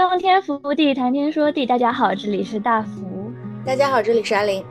[0.00, 3.30] 张天福地谈天说地，大家好，这里是大福。
[3.66, 4.64] 大家好，这里是阿林。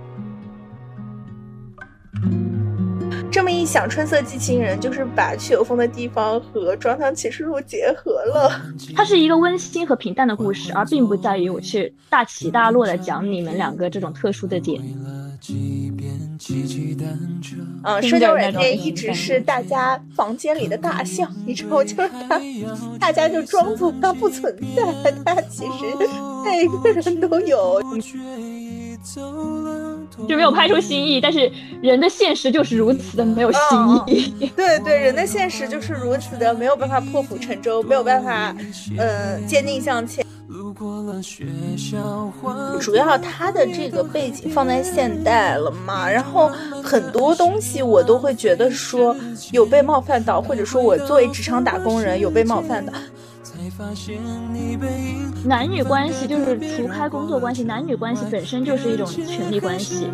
[3.32, 8.60] 这么一想，《春色寄情人》就是把去有风的地方和《装腔启示录》结合了。
[8.96, 14.82] 它是一个温馨和平淡的故事，而并不在于我去大起大落的讲你们两个这种特殊的点。
[17.84, 22.42] 嗯，社交软件一直是大家房间里的大象，你知道，就是它，
[23.00, 25.70] 大家就装作它不存在，它其实
[26.46, 27.82] 每个人都有。
[30.28, 31.50] 就没有拍出新意，但是
[31.82, 33.62] 人的现实就是如此的没有新
[34.08, 34.52] 意。
[34.56, 38.56] 对对，人的现实就是如此的没有办法破釜沉舟，没有办法，
[38.98, 40.26] 呃，坚定向前。
[42.80, 46.50] 主要他的这个背景放在现代了嘛，然后
[46.84, 49.16] 很多东西我都会觉得说
[49.52, 52.92] 有被冒犯到，或者说我作为职场打工人有被冒犯的。
[55.46, 60.08] 男女关系就是除开工作关系，男女关系本身就是一种权力关系。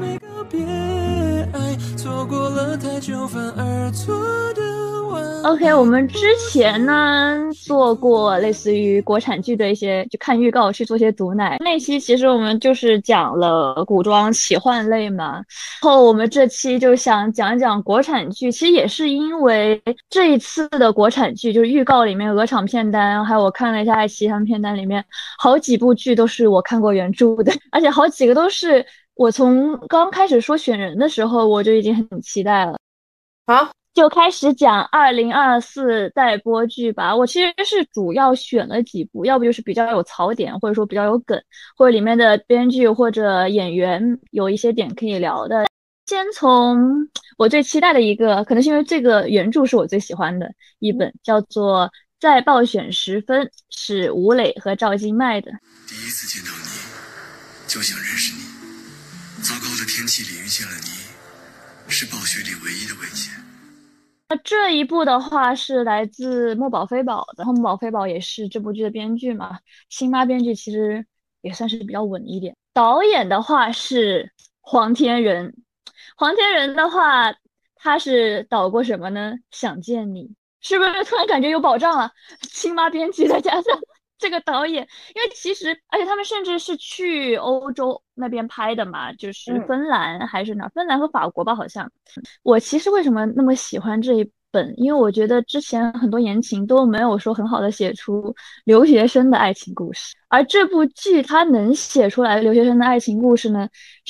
[1.53, 4.15] 爱，错过了太久，反而错
[4.53, 4.61] 的
[5.43, 11.57] OK，我们之前呢做过类似于国产剧的一些，就看预告去做些毒奶。
[11.59, 15.43] 那期其实我们就是讲了古装奇幻类嘛，然
[15.81, 18.51] 后我们这期就想讲讲国产剧。
[18.51, 19.79] 其实也是因为
[20.09, 25.05] 这一次的国产剧，就是预告里面鹅厂片单，还有我看了一下爱奇艺他们片单里面，
[25.37, 28.83] 好几部剧都是我看过原著的， 而且好几个都是
[29.15, 32.77] 我从刚开始说选人的时候我就已经很期待了。
[33.47, 33.71] 好。
[33.95, 37.15] 就开始讲二零二四待播剧吧。
[37.15, 41.41] 我其实是主要选了几部，要不就是比较有槽点，或者说比较有梗，
[41.77, 45.65] 或者里面的编剧或者演员有一些点可以聊的。
[46.07, 47.07] 先从
[47.37, 51.87] 我最期待的一个，可能是因为这个原著是我最喜欢的一本，叫做
[52.19, 55.49] 《在暴选时分》，是吴磊和赵今麦的。
[55.87, 58.44] 第一次见到你，就想认识你。
[59.45, 63.29] 糟糕的天气里遇见了你，是暴雪里唯一的慰藉。
[64.27, 71.05] 那这一部的话是来自墨宝非宝，然后墨宝非宝也是这部剧的编剧嘛，新妈编剧其实
[71.41, 72.55] 也算是比较稳一点。
[72.73, 75.55] 导演的话是黄天仁，
[76.17, 77.31] 黄天仁的话
[77.75, 79.35] 他是导过什么呢？
[79.51, 82.09] 想见你，是不是突然感觉有保障了？
[82.49, 83.63] 新妈编剧再加上。
[84.17, 90.67] 这个导演，因为其实，而且他们甚至是去欧洲那边拍的嘛，就是芬兰还是哪？
[90.69, 91.91] 芬兰和法国吧，好像。
[92.41, 94.73] 我其实为什么那么喜欢这一本？
[94.77, 98.33] 因为我觉得之前很多言情都没有说很好的写出
[98.63, 103.67] 留学生的爱情故事，而这部剧它能写出来留学生的爱情故事呢，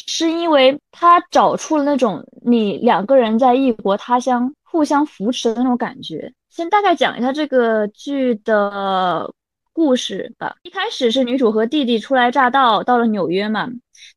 [0.08, 6.32] 是因为它找出了那种你两个人在异国他乡互相扶持的那种感觉。
[6.52, 9.34] 先大概讲一下这个剧的。
[9.76, 13.68] 故事吧，一开始是女主和弟弟初来乍到，到了纽约嘛，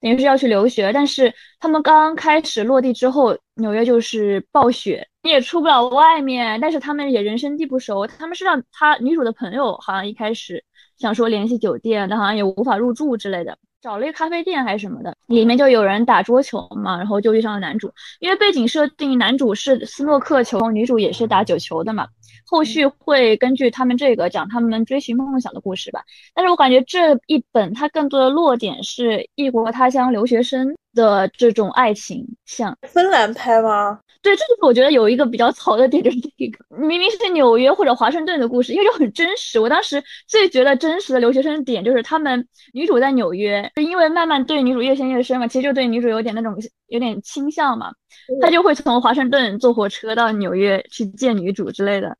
[0.01, 0.93] 等于是要去留学。
[0.93, 6.61] 但是他们刚开始落地之后，纽约就是暴雪，你也出不了外面。
[6.61, 10.63] 但是他们也人生地不熟，他们是让他女主的朋友好像一开始
[10.97, 17.91] 想说联系酒店，但好像也无法入住之类的，找了一个咖啡店还是什么的，里面就有人打桌球嘛，然后就遇上了男主。
[18.21, 22.07] 因为背景设定，男主是斯诺克球，女主也是打九球的嘛。
[22.51, 26.03] 后续会根据他们这个讲他们追寻梦想的故事吧，
[26.35, 34.01] 但是我感觉这一本它更多的落点是异国他乡留学生的这种爱情，像芬兰拍吗？
[34.21, 39.61] 对，这就是我觉得有一个比较槽的点，就是这个明明是纽约或者华盛顿的故事，因为就很真实。
[39.61, 46.57] 我当时最觉得真实的留学生点就是他们女主在纽约，因为慢慢对女主越陷越深嘛，其实就对女主有点那种
[46.89, 47.93] 有点倾向嘛，
[48.41, 52.17] 他就会从华盛顿坐火车到纽约去见女主之类的。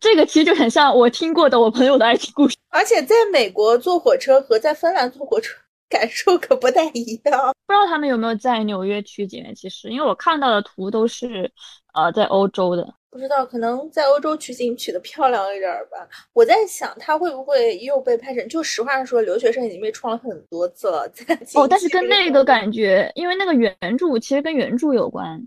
[0.00, 5.56] 这个其实就很像我听过的我朋友的爱情故事，而且在美国坐火车和在芬兰坐火车。
[5.90, 9.44] 感受可不太一样，不知道他们有没有在纽约取景。
[9.54, 11.50] 其实，因为我看到的图都是，
[11.92, 12.94] 呃，在欧洲的。
[13.10, 16.08] 不知道，可能在欧洲取景取的漂亮一点吧。
[16.32, 18.48] 我在想，他会不会又被拍成？
[18.48, 21.10] 就实话说，留学生已经被创了很多次了。
[21.54, 25.44] 哦，但是跟那个感觉，因为那个原著其实跟原著有关。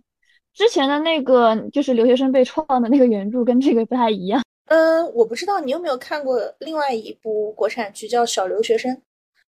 [0.54, 4.44] 之前的那个就是留学生被创的那个原著，跟这个不太一样。
[4.66, 8.94] 嗯，我不知道你有没有看过另外一部国产剧，叫《小留学生》。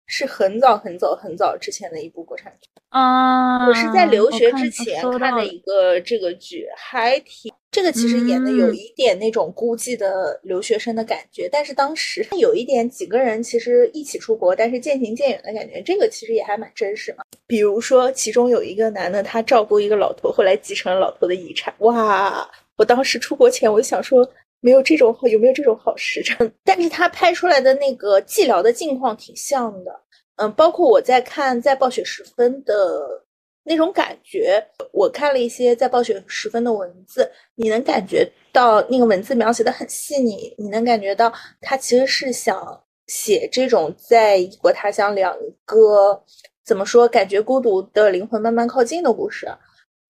[0.09, 3.69] 是很早很早很早之前的一部国产剧啊！
[3.69, 17.23] 我是在留学之前看的一个这个剧，还挺这个其实演的有一点那种孤寂的留学生的感觉，但是当时有一点几个人其实一起出国，但是渐行渐远的感觉，这个其实也还蛮真实嘛。
[17.47, 22.49] 比如说其中有一个男的，他照顾一个老头，后来继承了老头的遗产，哇！
[22.77, 24.29] 我当时出国前我就想说，
[24.61, 26.53] 没有这种好有没有这种好时辰？
[26.65, 30.01] 但是他拍出来的那个寂寥的境况挺像的，
[30.37, 32.75] 嗯，包括我在看在暴雪时分的
[33.65, 46.23] 那种感觉，我看了一些在暴雪时分的文字，你能感觉到那个文字描写的很细腻，你能感觉到他其实是想写这种在异国他乡两个
[46.65, 49.47] 怎么说感觉孤独的灵魂慢慢靠近的故事。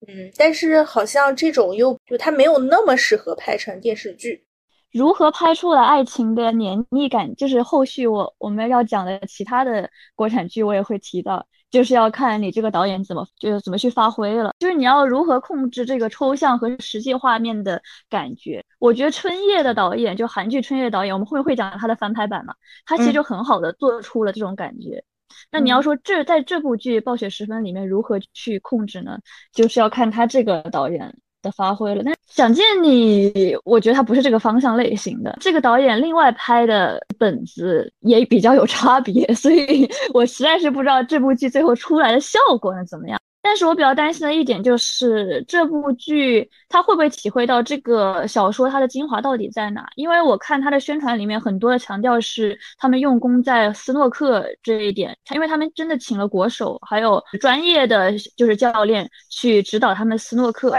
[0.07, 4.45] 嗯，但是好像这种又就它没有那么适合拍成电视剧。
[4.93, 18.65] 如何拍出了爱情的黏腻感，就是后续我我们要讲的其他的国产剧，我也会提到，就是要看你这个导演怎么就是怎么去发挥了，就是你要如何控制这个抽象和实际画面的感觉。
[18.79, 22.55] 我觉得春夜的导演，就韩剧春夜导演，我们后面会讲他的翻拍版嘛，
[22.87, 25.05] 他其实就很好的做出了这种感觉。
[25.51, 29.19] 那你要说这在这部剧《暴雪时分》里面如何去控制呢？
[29.53, 32.03] 就是要看他这个导演的发挥了。
[32.03, 35.37] 那想见你，我觉得他不是这个方向类型的。
[35.41, 43.19] 这个导演另外拍的本子也比较有差别，所以 我实在是不知道这部剧最后出来的效果能怎么样。
[43.41, 49.89] 但是我比较担心的一点就是这部剧它会不会体会到这个小说它的精华到底在哪？
[49.95, 60.71] 因为我看它的宣传里面很多的强调是他们用功在斯诺克这一点，因为他们真的请了国手还有专业的就是教练去指导他们斯诺克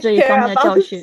[0.00, 1.02] 这一方面的教学。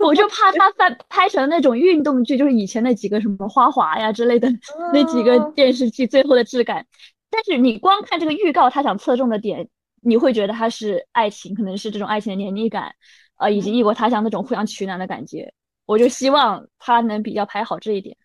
[0.00, 4.48] 我就怕他翻拍成那种运动剧，就是以前那几个什么花滑呀之类的
[4.92, 6.84] 那几个电视剧最后的质感。
[7.30, 9.68] 但是你光看这个预告，他想侧重的点。
[10.06, 12.94] 你会觉得它是爱情，可能是这种爱情的黏腻感，
[13.38, 15.52] 呃，以及异国他乡那种互相取暖的感觉。
[15.84, 18.16] 我就希望他能比较拍好这一点。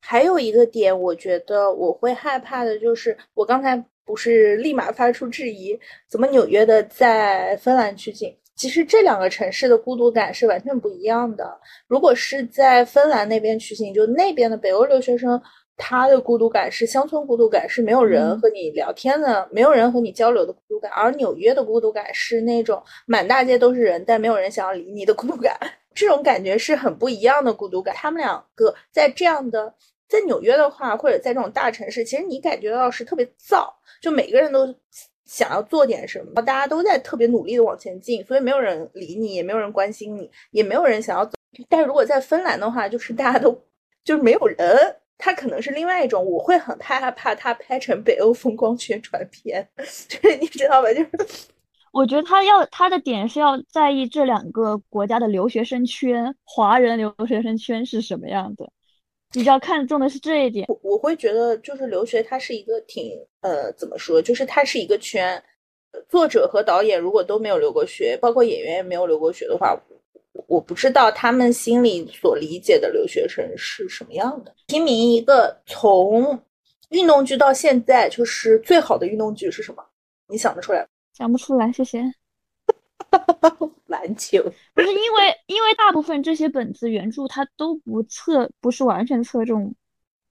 [0.00, 5.76] 还有一个点，我觉得我会害怕的就是，我刚才不是立马发出质疑，
[6.08, 8.32] 怎么纽约的在芬兰取景？
[8.54, 11.60] 其实这两个城市的孤独感是完全不一样的。
[11.88, 15.42] 如果是在芬兰那边取景，就那边的北欧留学生。
[15.76, 20.90] 他的孤独感是乡村孤独感，是没有人和你聊天的，没有人和你交流的孤独感。
[20.92, 25.54] 而纽约的孤独感是那种满大街都是人，但没有人想要理你的孤独感。
[25.94, 27.94] 这种感觉是很不一样的孤独感。
[27.94, 29.72] 他们两个在这样的，
[30.08, 33.68] 在纽约的话，或者在这种大城市，其实你感觉到是特别燥，
[34.00, 34.74] 就每个人都
[35.24, 41.32] 想要做点什么，大家都在特别努力的往前进，所以没有人理你，也没有人关心你，也没有人想要走。
[41.68, 43.52] 但如果在芬兰的话，就是大家都
[44.04, 44.96] 就是没有人。
[45.18, 49.66] 它可能是另外一种，我会很害怕它拍成北欧风光宣传片，
[50.08, 50.92] 就是你知道吧？
[50.92, 51.10] 就是
[51.92, 58.70] 我觉得他要他的点是要在意这两个国家的留学生圈，华人留学生圈是什么样的，
[59.32, 60.66] 比较看重的是这一点。
[60.68, 65.42] 我我会觉得就是留学它是一个挺呃怎么说，就是它是一个圈，
[66.06, 69.74] 作者和导演如果都没有留过学，包括演员也没有留过学的话。
[70.48, 74.54] 我不知道他们心里所理解的留学生是什么样的。
[74.66, 76.38] 提名一个从
[76.90, 79.84] 运动剧到现在就是最好的运动剧是什么？
[80.28, 80.86] 你想得出来？
[81.12, 82.02] 想不出来，谢谢。
[83.86, 84.42] 篮球
[84.74, 89.74] 不是因为因为大部分这些本子原著它都不侧不是完全侧重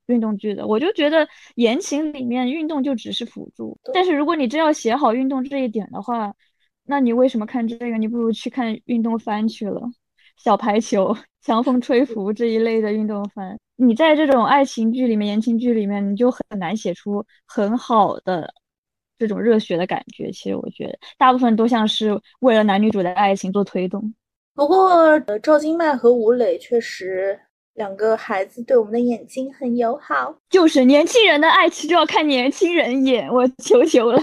[0.07, 3.77] 运动剧的，我就觉得言情里面运动就只是辅助。
[3.93, 6.33] 但是如果你真要写好运动这一点的话，
[6.85, 7.97] 那你为什么看这个？
[7.97, 9.81] 你不如去看运动番去了。
[10.37, 18.53] 小排球、强风吹拂这一类的运动番，你在这种爱情剧里面、言情剧里面，你就很难写出很好的
[19.17, 20.29] 这种热血的感觉。
[20.31, 24.13] 其实我觉得，大部分都像是为了男女主的爱情做推动。
[24.53, 27.39] 不过，赵今麦和吴磊确实
[27.75, 30.35] 两个孩子对我们的眼睛很友好。
[30.49, 34.21] 就是年轻人的爱情就要看年轻人演，我求求了。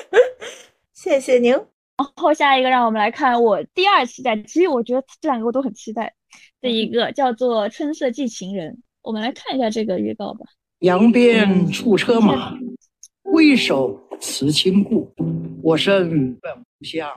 [0.92, 1.71] 谢谢您。
[1.96, 4.36] 然后下一个，让我们来看我第二期待。
[4.42, 6.12] 其实我觉得这两个我都很期待。
[6.60, 8.72] 第一个叫做《春色寄情人》，
[9.02, 10.46] 我们来看一下这个预告吧。
[10.80, 12.56] 扬鞭促车马，
[13.22, 15.12] 挥手辞亲故。
[15.62, 17.08] 我身本无乡，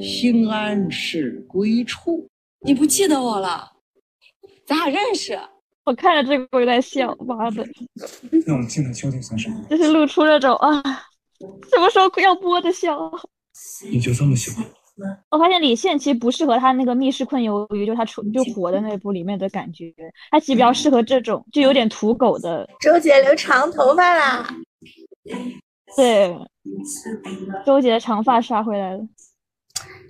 [0.00, 2.26] 心安是归处。
[2.60, 3.70] 你不记得我了？
[4.64, 5.38] 咱俩认识。
[5.84, 7.64] 我看着这个我就在笑，妈的！
[8.46, 9.64] 那我们现在究竟算什么？
[9.68, 10.82] 就是露出那种啊，
[11.70, 13.10] 什么时候要播的笑。
[13.90, 14.64] 你就这么喜欢？
[15.28, 19.92] 我发现李现其实不适合他那个密室困鱿鱼，就他出就火的那部里面的感觉，
[20.30, 22.66] 他其实比较适合这种就有点土狗的。
[22.80, 24.48] 周杰留长头发啦！
[25.94, 26.34] 对，
[27.66, 29.06] 周杰的长发刷回来了。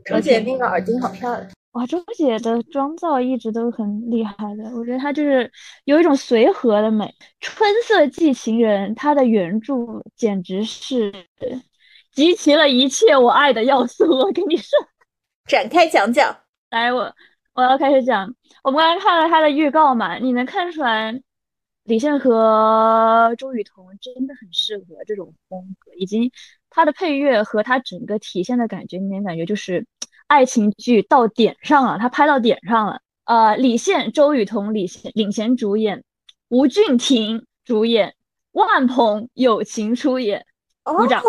[0.05, 1.51] 周姐那个耳钉好漂亮。
[1.73, 5.51] 哇，周姐的妆造一直都很厉害的，我觉得她就是
[5.85, 7.05] 有一种随和的美。
[7.41, 9.75] 《春色寄情人》她的原著
[10.15, 11.13] 简直是。
[12.17, 14.79] 集齐了一切我爱的要素，我跟你说，
[15.47, 16.35] 展开讲讲。
[16.71, 17.15] 来，我
[17.53, 18.35] 我要开始讲。
[18.65, 21.21] 我们刚才看了他的预告嘛，你能看出来
[21.85, 26.33] 李现和周雨彤真的很适合这种风格，以及
[26.71, 29.87] 他的配乐和他整个体现的感觉，你能感觉就是
[30.27, 33.03] 爱情剧到点上了，他拍到点上了。
[33.27, 36.03] 呃，李现、周雨彤领衔主演，
[36.49, 38.15] 吴俊霆主演，
[38.53, 40.47] 万鹏友情出演，
[40.83, 41.23] 鼓掌。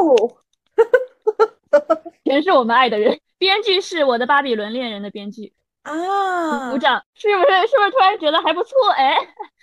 [2.26, 5.54] 全是我们爱的人， 编剧是我的《巴比伦恋人》的编剧
[5.84, 7.68] 啊，鼓掌，是不是？
[7.68, 8.90] 是不是突然觉得还不错？
[8.96, 9.16] 哎，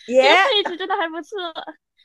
[0.07, 0.23] 这
[0.55, 1.39] 配置真的还不错。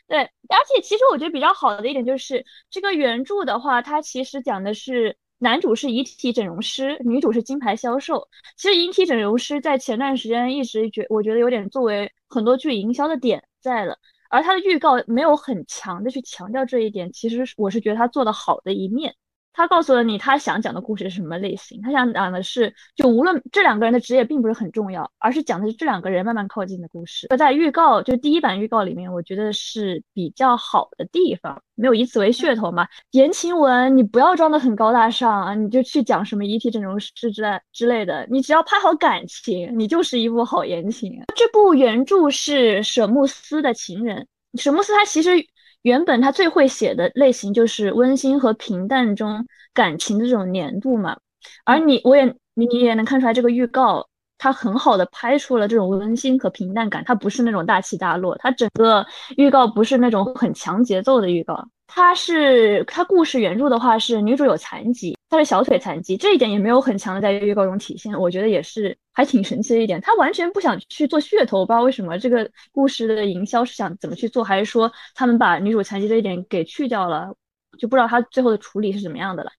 [0.08, 8.28] 对，而且其实我觉得比较好的一点就是，这个原著的话，它其实讲的是男主是遗体整容师，女主是金牌销售。
[8.58, 13.98] 其实遗体整容师在前段时间一直觉，我觉得有点作为很多剧营销的点在了，
[14.30, 19.16] 而它的预告没有很强的去强调这一点，其实我是觉得它做的好的一面。
[19.54, 27.28] 他告诉了你他想讲的故事是什么类型，他想讲的是，就无论这两个人的职业并不是很重要，而是讲的是这两个人慢慢靠近的故事。
[27.38, 32.88] 在预告，就第一版预告里面，我觉得是比较好的地方，没有以此为噱头嘛。
[33.12, 41.22] 言情文你不要装的很高大上啊，你就去讲什么遗体整容师之类之类的，你只要拍好感情，你就是一部好言情。
[41.36, 45.32] 这部原著是舍穆斯的情人，舍穆斯他其实。
[45.82, 51.18] 原本他最会写的类型就是温馨和平淡中感情的这种粘度嘛，
[51.66, 54.08] 而你我也你也能看出来这个预告，
[54.38, 59.06] 他很好的拍出了这种温馨和平淡感，它不是那种大起大落，它整个
[59.38, 61.70] 预告不是那种很强节奏的预告。
[61.92, 70.00] 他是他故事原著的话是女主有残疾，她是小腿残疾，这一点也没有很强的在预告中体现，我觉得也是还挺神奇的一点。
[70.00, 77.34] 他完全不想去做噱头，不知道为什么这个故事的营销是想怎么去做，还是说他们把女主残疾这一点给去掉了，
[77.80, 79.52] 就不知道他最后的处理是怎么样的了。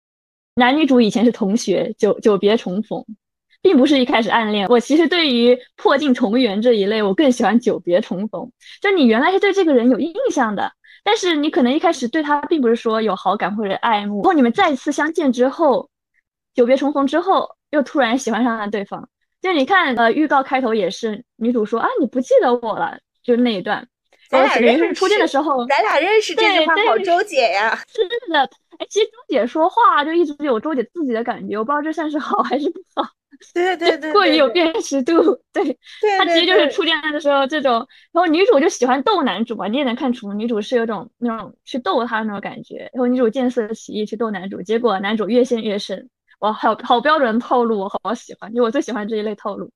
[0.54, 3.04] 男女主以前是同学，久久别重逢，
[3.60, 4.68] 并不是一开始暗恋。
[4.68, 10.72] 我其实对于破镜重圆这一类，我更喜欢久别重逢，就你原来是对这个人有印象的。
[11.02, 15.88] 但是你可能一开始对他并不是说有好感或者爱慕，然后你们再次相见之后，
[16.54, 19.08] 久别重逢之后，又突然喜欢上了对方。
[19.40, 23.86] 就你看，呃，预告开头也是女主说啊，你不记得我了，就是那一段。
[24.28, 27.76] 咱俩认识初见的时候，咱俩认识这句话好周姐呀。
[27.88, 28.40] 是的，
[28.78, 33.08] 哎，其实周姐说话就一直有周姐自己的感觉，我不知道这算是好还是不好。
[33.54, 35.40] 对对对，过于有辨识度。
[35.52, 35.78] 对，
[36.18, 46.08] 他其实就是初恋的时候这种，然后女主就喜欢逗男主嘛，你也能看出女主是有种那种去逗他的那种感觉，然后女主见色起意去逗男主，结果男主越陷越深。
[46.40, 49.70] 哇，好好标准的套路，我好喜欢，就我最喜欢这一类套路。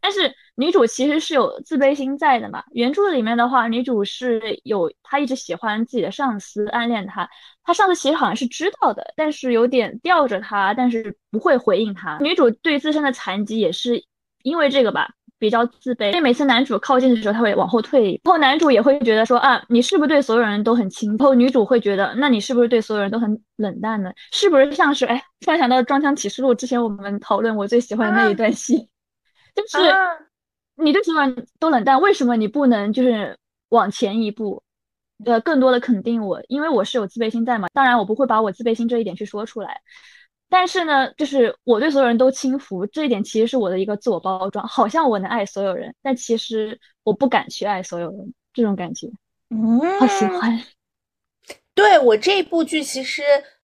[0.00, 2.62] 但是女主其实是有自卑心在的嘛。
[2.72, 7.28] 原著里面的话，女主是有她一直喜欢自己的上司，暗恋他。
[7.62, 12.18] 她上司其实好像是知道的，但是有点吊着她，但是不会回应她。
[12.20, 14.04] 女主对自身的残疾也是
[14.42, 15.14] 因为这个吧。
[15.40, 18.20] 比较自卑，因为每次男主靠近的时候，他会往后退。
[18.22, 21.16] 然后男主也会觉得说啊，你是不是对所有人都很亲？
[21.16, 24.12] 然后女主会觉得，那你是不是对所有人都很冷淡呢？
[24.30, 28.76] 是不是像是哎，突然想到《装腔启示录》之前我们讨论我最喜欢的那一段戏，
[29.54, 29.78] 就是
[30.76, 33.34] 你对所有人都冷淡，为什么你不能就是
[33.70, 34.62] 往前一步，
[35.24, 36.42] 呃，更多的肯定我？
[36.48, 37.68] 因为我是有自卑心在嘛。
[37.72, 39.80] 当然，我不会把我自卑心这一点去说出来。
[40.50, 49.06] 但是呢，就是我对所有人都轻浮，这一点其实是我的一个自我包装，好像我能爱所有人，但其实我不敢去爱所有人，这种感觉，
[49.50, 50.60] 嗯，好喜欢。
[51.72, 53.22] 对我这部剧其实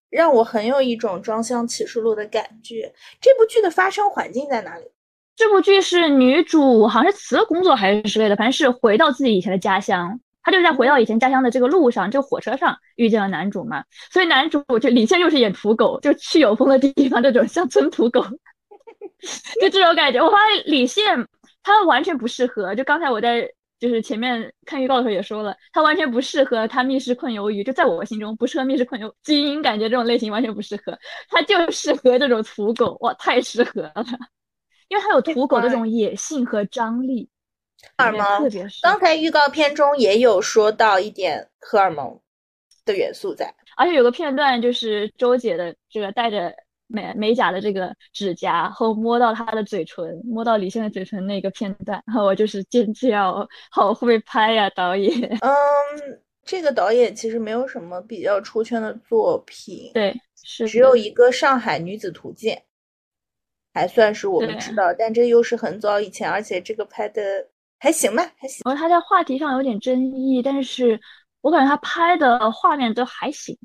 [0.09, 2.91] 让我很有一种《装箱启示录》的感觉。
[3.21, 4.85] 这部剧的发生环境在哪里？
[5.35, 10.19] 这部剧是女主好像是辞了工作还是之类的，反正是回到自己以前的家乡。
[10.47, 18.23] 他就在回到以前家乡的这个路上，这个火车上遇见了男主嘛，所以男主就李现又是演土狗，就去有风的地方这种乡村土狗，
[19.59, 20.23] 就这种感觉。
[20.23, 21.27] 我发现李现
[21.63, 23.45] 他完全不适合，就刚才我在
[23.77, 34.05] 就是前面看预告的时候也说了，他完全不适合他密室困鱿鱼，就在我心中不适合密室困鱿精英感觉这种类型完全不适合，他就适合这种土狗，哇，太适合了，
[34.87, 37.27] 因为他有土狗的这种野性和张力。
[37.97, 38.49] 荷尔蒙，
[38.81, 42.19] 刚才预告片中也有说到一点荷尔蒙
[42.85, 46.53] 的元素在，而且有个片段就是周姐的这个带着
[46.87, 55.37] 美美甲的这个指甲后摸到她的嘴唇，摸到李现的嘴唇那个片段，然后我就是尖叫，好会拍呀，导演。
[55.41, 62.55] 嗯，这个导演其实没有什么比较出圈的作品，对，是只有一个《上海女子图鉴》，
[63.73, 67.47] 还算是我们知道，但这又是很早以前，而且这个拍的。
[67.79, 68.61] 还行吧，还行。
[68.65, 70.99] 然后他在话题上有点争议，但是
[71.41, 73.57] 我感觉他拍的画面都还行，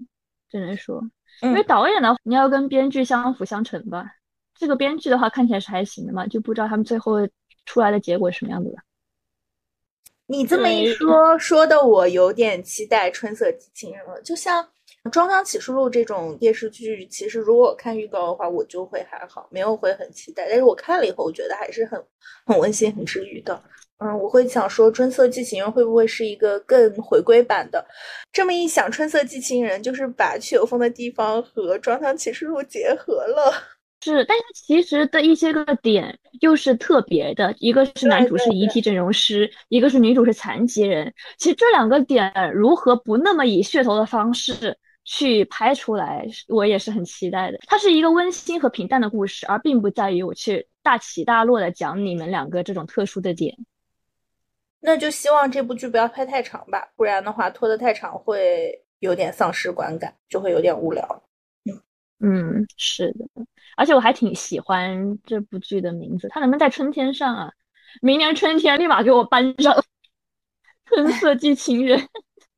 [0.50, 1.02] 只能说，
[1.40, 4.04] 因为导演的你要跟编剧相辅相成吧。
[4.54, 7.16] 这个编剧的话看起来是还行的嘛，就不知道他们最后
[7.64, 8.76] 出来的结果是什么样子的。
[10.26, 14.22] 你这么一说，说的我有点期待《春色寄情人》了。
[14.22, 14.64] 就像
[15.10, 20.46] 《装腔启示录》这种电视剧，其实如果我看预告的话，我就会还好，没有会很期待。
[20.48, 22.02] 但是我看了以后，我觉得还是很
[22.46, 23.60] 很温馨、很治愈的。
[24.02, 27.84] 嗯，我会想说，《春色寄情人》会不会是一个更回归版的？
[28.32, 33.52] 这么一想，《春色寄情人》就是把去有风的地方和《装腔启示录》结合了。
[34.04, 41.14] 是，但是其实的一些个点又是特别的，一个是男主是遗体整容师，一个是女主是残疾人。
[41.38, 47.58] 其实这两个点如何不那么以噱头的方式去拍出来，我也是很期待的。
[47.68, 53.56] 它是一个温馨和平淡的故事，而并不在于我去大起大落的讲你们两个这种特殊的点。
[54.84, 61.22] 那就希望这部剧不要拍太长吧，不然的话拖得太长会有点丧失观感，就会有点无聊。
[62.18, 63.24] 嗯，是的，
[63.76, 67.52] 而且我还挺喜欢这部剧的名字，它能不能在春天上啊？
[68.00, 69.74] 明年春天立马给我搬上
[70.84, 71.98] 《春色寄情人》。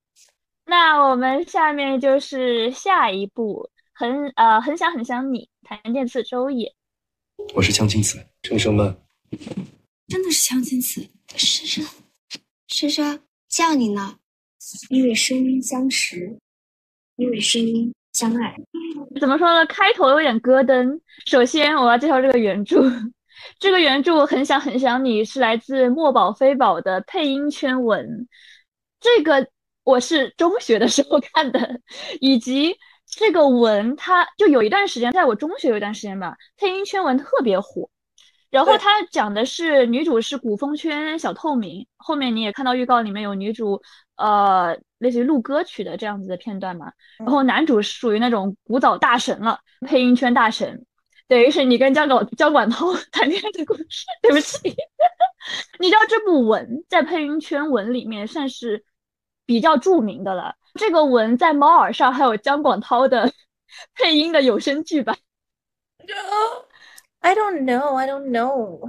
[0.66, 6.74] 那我们下面就是下一部，很呃很想很想你，谭健次、周也。
[7.54, 8.96] 我是江青子，生生们。
[10.08, 11.00] 真的是江青子，
[11.36, 11.84] 生生，
[12.74, 14.16] 生生叫你呢，
[14.90, 16.36] 因为声音相识，
[17.14, 17.94] 因为声音。
[18.12, 18.54] 相爱，
[19.18, 19.66] 怎么说呢？
[19.66, 21.00] 开头有点咯噔。
[21.26, 22.80] 首先，我要介绍这个原著。
[23.58, 28.28] 这个原著很想很想你是来自墨宝非宝的配音圈文。
[29.00, 29.48] 这个
[29.82, 31.80] 我是中学的时候看的，
[32.20, 37.90] 以及这个文，它就有一段时间，在我中学有一段时间吧，配音圈文特别火。
[38.54, 43.82] 然后他讲的是女主是古风圈小透明，后面你也看到预告里面有女主，
[44.14, 46.92] 呃，类似于录歌曲的这样子的片段嘛。
[47.18, 50.86] 然后男主是属于那种古早大神了，配音圈大神，
[51.26, 54.06] 等于是你跟姜管姜广涛 谈恋爱的故事。
[54.22, 54.72] 对不起，
[55.80, 58.84] 你知道这部文在配音圈文里面算是
[59.44, 60.54] 比较著名的了。
[60.74, 63.32] 这个文在猫耳上还有姜广涛的
[63.96, 65.18] 配音的有声剧版。
[67.24, 68.86] I don't know, I don't know。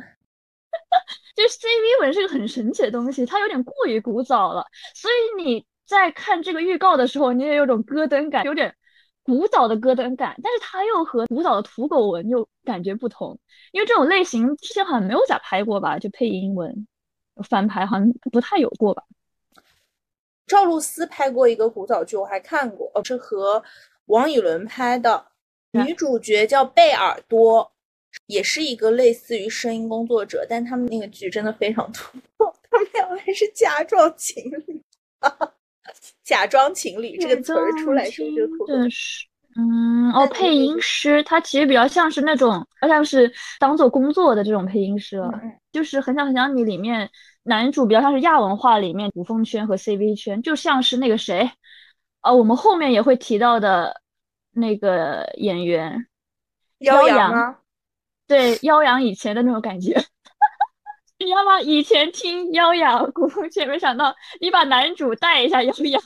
[1.36, 8.76] 就 CV 文是个很神奇的东西，它有点过于古早了，所以你在看这个预告的时候，你也有种咯噔感，有点
[9.24, 13.40] 古早的咯噔感，但是它又和古早的土狗文又感觉不同，
[13.72, 16.86] 因为这种类型之前好像没有咋拍过吧，就配英文
[17.48, 19.04] 翻拍好像不太有过吧。
[20.46, 23.64] 赵露思拍过一个古早剧，我还看过，是和
[24.08, 25.28] 王以伦拍的，
[25.72, 27.72] 女主角叫贝尔多。
[28.28, 32.18] 也是一个类似于声音工作者，但他们那个剧真的非常土，
[32.70, 34.82] 他们两个还是假装情侣，
[36.24, 38.90] 假装情侣这个词儿出来时候就土。
[38.90, 39.26] 是，
[39.56, 45.32] 嗯，哦，配音师他其实比较像是那种，像是当做工作的这种配音师了。
[45.72, 47.10] 就是很想很想你里面
[47.44, 51.50] 男主比较像是亚文化里面古风圈和 CV 圈，就像是那个谁，
[52.22, 54.02] 呃，我们后面也会提到的
[54.52, 56.08] 那个演员，
[56.80, 57.58] 妖阳。
[58.28, 59.94] 对，妖阳以前的那种感觉，
[61.20, 61.62] 你知道吗？
[61.62, 66.02] 以前听妖阳古风却，没想到你把男主带一下妖阳，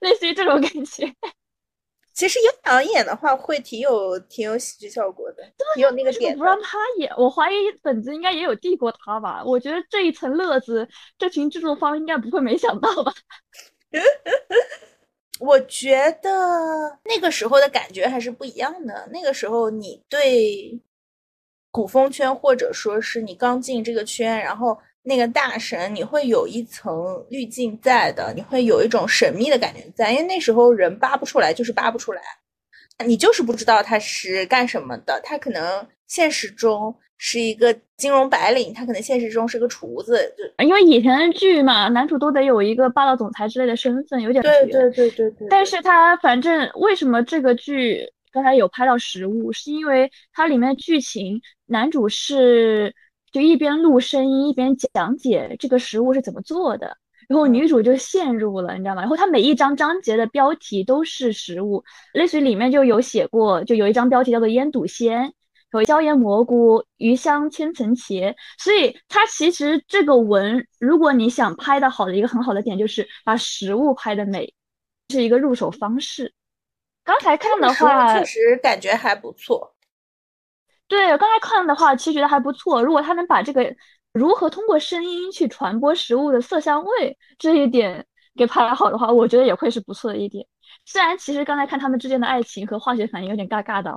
[0.00, 1.14] 类似于这种感觉。
[2.12, 5.42] 其实妖阳演的话，会挺有挺有喜剧效果的，
[5.74, 6.36] 挺有那个点。
[6.36, 9.42] 不让他演，我怀疑本子应该也有递过他吧？
[9.44, 13.12] 我觉得这一层乐子，这群制作方应该不会没想到吧？
[15.40, 19.06] 我觉得那个时候的感觉还是不一样的。
[19.12, 20.80] 那个时候你对。
[21.76, 32.22] 古风圈，或者说是你刚进这个圈，然后那个大神，你会有一层滤镜在的，你会有一种神秘的感觉在，因为那时候人扒不出来，就是扒不出来，
[33.04, 48.10] 你就是不知道他是干什么的，他可能现实中是一个金融白领，他可能现实中是个厨子，就因为以前的剧嘛，男主都得有一个霸道总裁之类的身份，有点对对对对对，但是他反正为什么这个剧？
[48.32, 52.94] 刚才有拍到实物，是因为它里面剧情，男主是
[53.32, 56.96] 就一边录声音一边讲解这个食物是怎么做的，
[57.28, 59.02] 然后女主就陷入了，你知道吗？
[59.02, 65.32] 然后它每一章章节的标题都是食物，类似于里面就有写过，就有一张标题叫做腌笃鲜，
[65.72, 74.54] 有椒盐蘑菇、鱼香千层茄，所以它其实这个文，如果你想拍的好的一个很好的点，就是把食物拍的美，
[75.10, 76.32] 是一个入手方式。
[77.04, 79.75] 刚才看的话，确实感觉还不错。
[80.88, 82.82] 对，刚才看的话，其实觉得还不错。
[82.82, 83.74] 如果他能把这个
[84.12, 90.46] 如何通过声音去传播食物的色香味这一点给拍好的话，我觉得也会是不错的一点。
[90.84, 93.92] 虽然其实刚才看他们之间的爱情和化学反应有点尬尬的，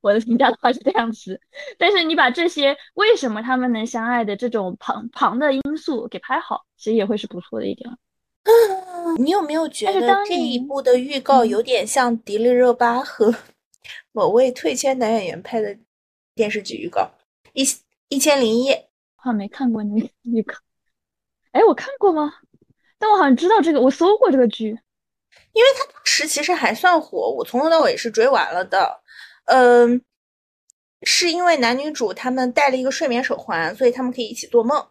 [0.00, 1.40] 我的评价的话是这样子。
[1.78, 7.90] 但是你把这些为什么他们能相爱的这种旁旁的因素给拍好，其实也会是不错的一点。
[9.18, 13.34] 你有没有觉得这一部的预告有点像迪丽热巴和
[14.12, 15.76] 某位退圈男演员拍的
[16.38, 17.10] 电视剧预告？
[17.52, 17.66] 一
[18.08, 20.54] 一千零一夜，好像没看过那个预告。
[21.50, 22.32] 哎，我看过吗？
[22.96, 24.68] 但我好像知道这个，我搜过这个剧，
[25.52, 29.02] 因为它当时其实还算火，我从头到尾是追完了的。
[29.46, 30.00] 嗯，
[31.02, 34.88] 是因为男女主他们戴了一个睡眠手环，所以他们可以一起做梦。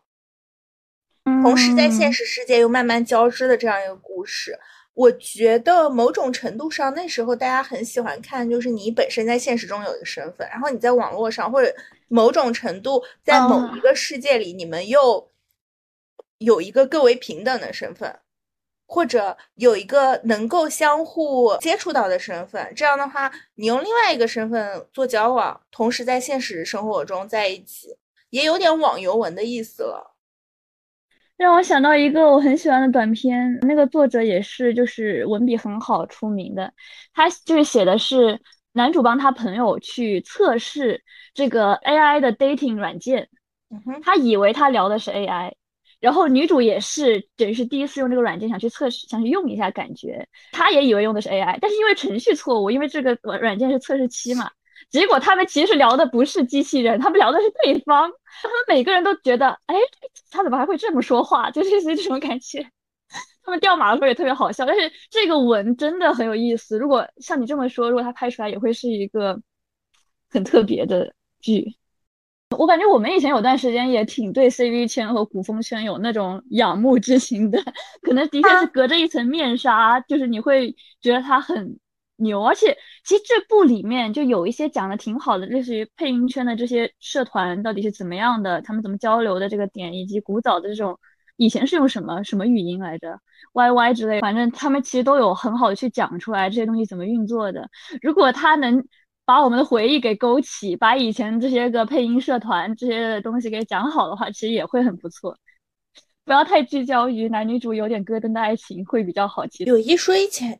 [1.23, 4.59] 同时，在现实世界又慢慢交织的这样一个故事，
[4.97, 11.71] 我觉得某种程度上，那时候大家很喜欢看，就是你本身在现实中有一个身份，然后你在网络上或者
[12.07, 15.29] 某种程度在某一个世界里，你们又
[16.39, 18.17] 有一个更为平等的身份，
[18.87, 22.73] 或者有一个能够相互接触到的身份。
[22.75, 27.95] 这样的话，你用另外一个身份做交往，同时在现实生活中在一起，
[28.31, 30.16] 也有点网游文的意思了。
[31.37, 36.73] 让我想到一个我很喜欢的短片，那个作者也是就是文笔很好出名的，
[37.13, 38.41] 他就是写的是
[38.73, 41.03] 男主帮他朋友去测试
[41.35, 43.29] 这个 AI 的 dating 软件，
[44.01, 45.53] 他以为他聊的是 AI，
[45.99, 54.49] 然后女主也是等于是第一次用这个软件想去测试想去用一下感觉，他也以为用的是 AI，但是因为程序错误，因为这个软件是测试期嘛。
[54.89, 58.09] 结果他们其实聊的不是机器人，他们聊的是对方。
[58.41, 59.75] 他们每个人都觉得，哎，
[60.31, 61.49] 他怎么还会这么说话？
[61.51, 62.65] 就类似于这种感觉。
[63.43, 66.77] 他们掉马的时候也特别好笑，但是这个文真的很有意思。
[66.77, 69.41] 如果像你这么说，如果他拍出来，也会是一个
[70.29, 71.75] 很特别的剧。
[72.57, 77.61] 我感觉我们以前有段时间也挺对 CV 圈和古风圈有那种仰慕之情的，
[78.01, 81.79] 可能的确是隔着一层面纱，就是你会觉得他很。
[82.17, 90.99] 牛，而且其实这部里面就有一些讲的挺好的，类似于配音圈的这些社团到底是怎么样的，他们怎么交流的这个点，以及古早的这种
[91.37, 93.19] 以前是用什么什么语音来着
[93.53, 97.69] ，YY 之类，反正他们其实都有很好的去讲出来这些东西怎么运作的。
[98.01, 98.83] 如果他能
[99.25, 105.37] 把我们的回忆给勾起，把以前这些个配音社团这些东西给讲好的话，其实也会很不错。
[106.25, 109.45] 不要太聚焦于男女主有点咯噔的爱情会比较好。
[109.47, 110.59] 其实有一说一，前。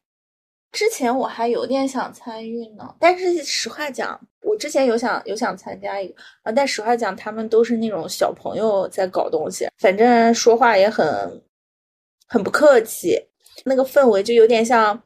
[0.71, 11.41] 之前我还有点想参与呢，但是实话讲，我之前有想有想参加一个啊，但实话讲，他们都是那种小朋友在搞东西，反正说话也很
[12.27, 13.17] 很不客气，
[13.65, 15.01] 那个氛围就有点像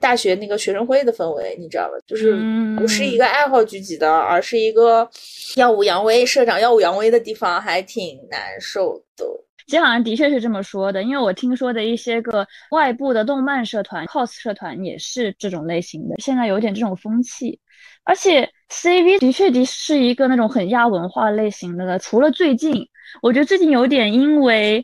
[0.00, 1.94] 大学那个学生会的氛围，你知道吧？
[2.06, 2.36] 就是
[2.78, 5.08] 不是一个爱好聚集的，而是一个
[5.56, 9.26] 耀武扬威，社长耀武扬威的地方，还挺难受的。
[9.68, 17.60] 其实好像的确是这么说的，因为我听说的一些个外部的动漫社团、cos 社团也是这种类型的，现在有点这种风气。
[18.02, 21.98] 而且 CV 的确的是一个那种很亚文化类型的了。
[21.98, 22.88] 除了最近，
[23.20, 24.82] 我觉得最近有点因为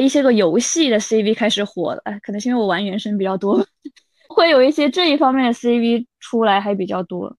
[0.00, 3.66] 一些个游戏的 CV 开始火了，哎，可能是因为我玩原神比较多，
[4.30, 7.36] 会有一些这一方面的 CV 出来还比较多。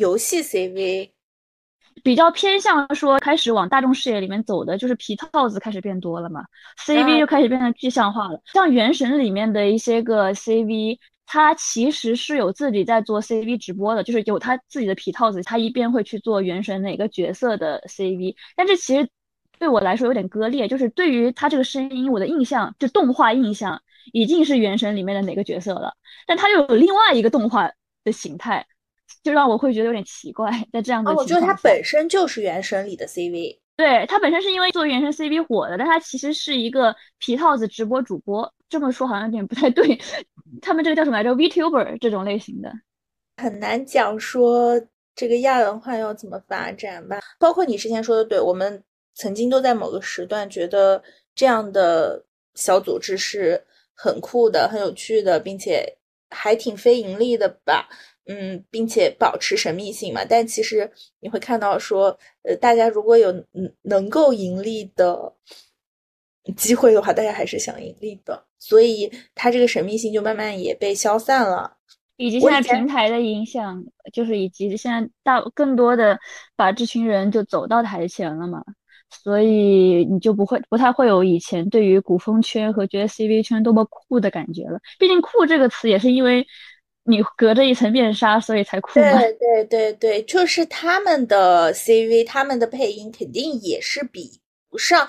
[0.00, 1.10] 游戏 CV。
[2.02, 6.44] 比较偏向说开始往大众视野里面走的，就是皮套子开始变多了嘛
[6.78, 8.40] ，CV 就开始变得具象化了。
[8.52, 18.34] 像原神里面的一些个 CV，他其实是有自己在做 CV 直播的，就是有他自己的皮套子，他一边会去做原神哪个角色的 CV。
[18.56, 19.08] 但这其实
[19.58, 23.80] 对我来说有点割裂，就是对于他这个声音，我的印象就动画印象
[24.12, 25.94] 已经是原神里面的哪个角色了，
[26.26, 27.70] 但他又有另外一个动画
[28.04, 28.66] 的形态。
[29.22, 39.98] 就让我会觉得有点奇怪，在这样的，我觉得它本身就是原神里的 CV，对，它本身是因为做原神 CV 火的，但它其实是一个皮套子直播主播，这么说好像有点不太对。
[40.60, 42.70] 他们这个叫什么来着？Vtuber 这种类型的，
[43.36, 44.80] 很难讲说
[45.14, 47.20] 这个亚文化要怎么发展吧。
[47.38, 48.82] 包括你之前说的，对我们
[49.14, 51.02] 曾经都在某个时段觉得
[51.34, 52.22] 这样的
[52.54, 53.62] 小组织是
[53.94, 55.86] 很酷的、很有趣的，并且
[56.28, 57.88] 还挺非盈利的吧。
[58.26, 65.34] 嗯，并且保持神秘性嘛，但其实你会看到说，呃，大家如果有嗯能够盈利的
[66.56, 71.76] 机会的话，大家还是想盈利的，所以它这个神秘性就慢慢也被消散了，
[72.16, 76.16] 以及现在平台的影响，就是以及现在大更多的
[76.54, 78.62] 把这群人就走到台前了嘛，
[79.10, 86.46] 所以你就不会不太会有以前对于古风圈和觉得 CV 圈多么酷的感觉了，毕竟酷这个词也是因为。
[87.04, 88.94] 你隔着一层面纱，所以才哭？
[89.00, 95.08] 对对对对，就是他们的 CV，他们的配音肯定也是比不上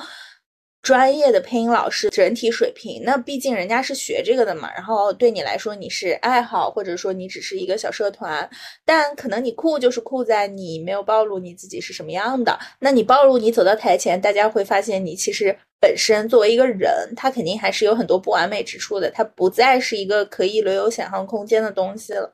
[0.83, 4.69] 专业的配音老师整体水平，那毕竟人家是学这个的嘛。
[4.75, 8.47] 然后对你来说，你是爱好，或者说你只是一个小社团，
[8.83, 12.59] 但可能你酷就是酷在你没有暴露你自己是什么样的。
[12.79, 22.29] 那你暴露，你走到台前，大家会发现你其实本身作为一个人，他肯定还是有很多不完美之处的，他不再是一个可以留有想象空间的东西了，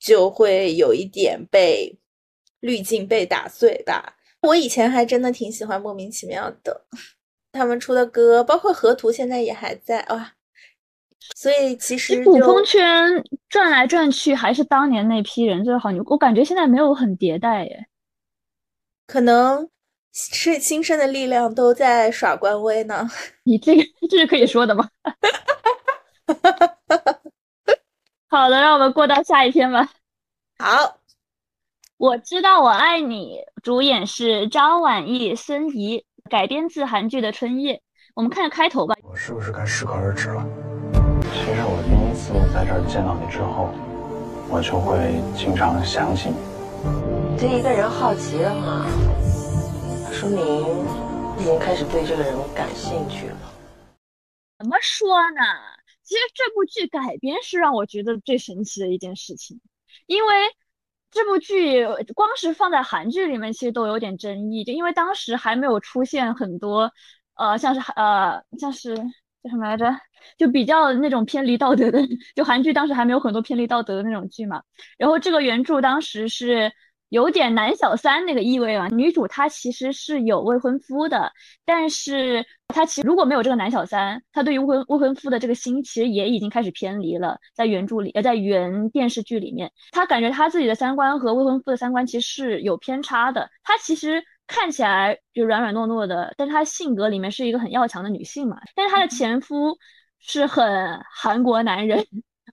[0.00, 1.96] 就会有一点被
[2.58, 4.16] 滤镜被打碎吧。
[4.42, 6.84] 我以前还真的挺喜欢莫名其妙的。
[7.54, 10.32] 他们出的歌，包括河图，现在也还在哇。
[11.34, 15.90] 所以其实古风圈转来转去，还是当年那批人最好。
[15.90, 17.86] 你我感觉现在没有很迭代耶，
[19.06, 19.70] 可能
[20.12, 23.08] 是新生的力量都在耍官威呢。
[23.44, 24.86] 你这个 这是可以说的吗？
[28.28, 29.88] 好的，让我们过到下一篇吧。
[30.58, 30.98] 好，
[31.96, 36.04] 我知道我爱你，主演是张晚意、孙怡。
[36.30, 37.74] 改编自韩剧的《春夜》，
[38.14, 38.96] 我们看看开头吧。
[39.02, 40.42] 我是不是该适可而止了？
[41.20, 43.68] 其实我第一次在这儿见到你之后，
[44.48, 46.36] 我就会经常想起你。
[47.38, 48.88] 对一个人好奇的话，
[50.10, 50.40] 说明
[51.38, 53.36] 已经开始对这个人感兴趣了。
[54.58, 55.44] 怎么说呢？
[56.02, 59.60] 其实这部剧改编是让我觉得最神奇的一件事情，
[60.06, 60.32] 因为。
[61.14, 66.92] 这部剧光是放在韩剧里面，其实都有点争议，就因为当时还没有出现很多，
[67.36, 69.90] 呃，像是呃，像是叫什么来着，
[70.36, 72.00] 就比较那种偏离道德的，
[72.34, 74.62] 就韩剧当时还没有很多偏离道德的那种剧嘛。
[74.98, 76.72] 然后这个原著当时是。
[77.10, 78.88] 有点男小三那个意味啊。
[78.88, 81.32] 女主她其实是有未婚夫的，
[81.64, 87.38] 但是她其实如果没有这个男小三，她对于未婚未婚夫的这个心其实也已经开始偏离了。
[87.54, 93.48] 在原著里，呃，在原电视剧里面，她感觉她自己的三观和未婚夫的三观其实是有偏差的。
[93.62, 98.58] 她其实看起来就软软糯糯的，但她性格里面是一个很要强的女性嘛。
[98.74, 99.76] 但是她的前夫
[100.18, 102.04] 是很韩国男人。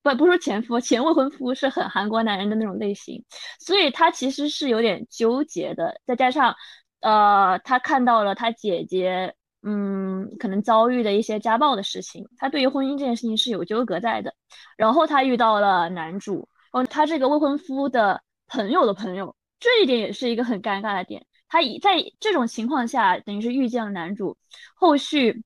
[0.04, 3.24] 不，不是前夫，前未婚夫是很韩国男人的那种类型，
[3.60, 6.02] 所以他其实是有点纠结的。
[6.06, 6.56] 再加上，
[7.02, 14.34] 呃，他看到了他姐姐，嗯，可能遭遇的一些家暴的事情，他对于婚姻这件事情是有纠葛在的。
[14.76, 21.26] 然后他遇到了男主，哦，他这个未婚夫的朋友的朋友，这一点也是一个很尴尬的点。
[21.48, 24.36] 他以在这种情况下，等于是遇见了男主，
[24.74, 25.44] 后续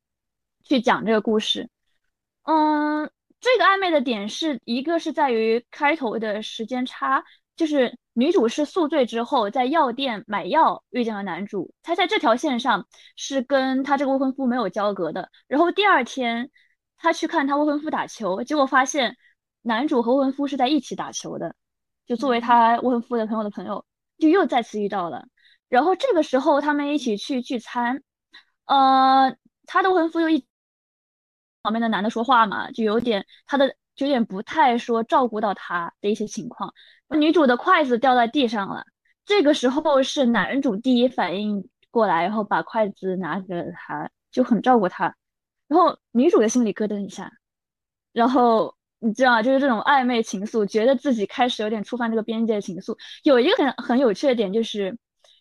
[0.64, 1.70] 去讲这个故事，
[2.44, 3.12] 嗯。
[3.46, 7.24] 这个暧昧的点是一个是在于开头的时间差，
[7.56, 15.30] 就是女主是宿醉之后在药店买药遇见了男主，他在这条线上是跟她这个未婚夫没有交隔的。
[15.48, 16.50] 然后第二天
[16.98, 19.16] 她去看她未婚夫打球，结果发现
[19.62, 21.56] 男主和未婚夫是在一起打球的，
[22.08, 23.86] 就作为她未婚夫的朋友的朋友
[24.18, 25.28] 就又再次遇到了。
[25.70, 28.02] 然后这个时候他们一起去聚餐，
[28.66, 30.48] 呃，她的未婚夫又一。
[31.66, 36.72] 旁边的男的说话嘛，就有点他的就有点不太说照顾到他的一些情况。
[37.10, 38.86] 女主的筷子掉在地上了，
[39.26, 45.16] 这个时候是男主第一反应过来，然后把筷子拿给了他，就很照顾他。
[45.68, 47.32] 然后女主的心里咯噔一下，
[48.14, 52.96] 然后你知道，就是这种暧昧情愫，觉得自己开始有点触犯这个边界的情愫。
[53.24, 54.96] 有一个很很有趣的点就是，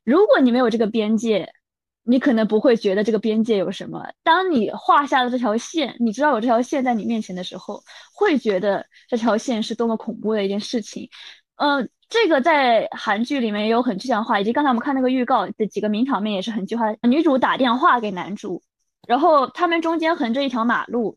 [0.04, 1.52] 如果你没有这个边界。
[2.04, 4.06] 你可能不会觉得这个边界有什么。
[4.22, 7.82] 当你画下了这条线，你知道有这条线在你面前的时候，
[8.14, 11.08] 会觉得这条线是多么恐怖的一件事情。
[11.56, 16.86] 嗯，这个在韩剧里面也有很具象化，以及刚才我们看那个预告的几个名场面也是很具化。
[17.02, 18.62] 女主打电话给男主，
[19.06, 21.16] 然后他们中间横着一条马路，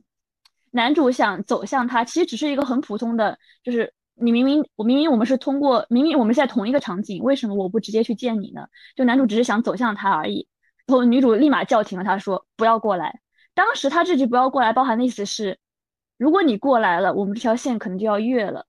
[0.72, 8.68] 男主想走向他，其实只是一个很普通的，就是你明明我明明我们是通过明明我们在同一个场景，为什么我不直接去见你呢？
[8.96, 10.48] 就男主只是想走向他而已。
[10.88, 13.20] 然后女主立马叫停了，她说：“不要过来。”
[13.54, 15.60] 当时她这句“不要过来”包含的意思是，
[16.18, 18.66] 如果你过来了，我们这条线可能就要越了。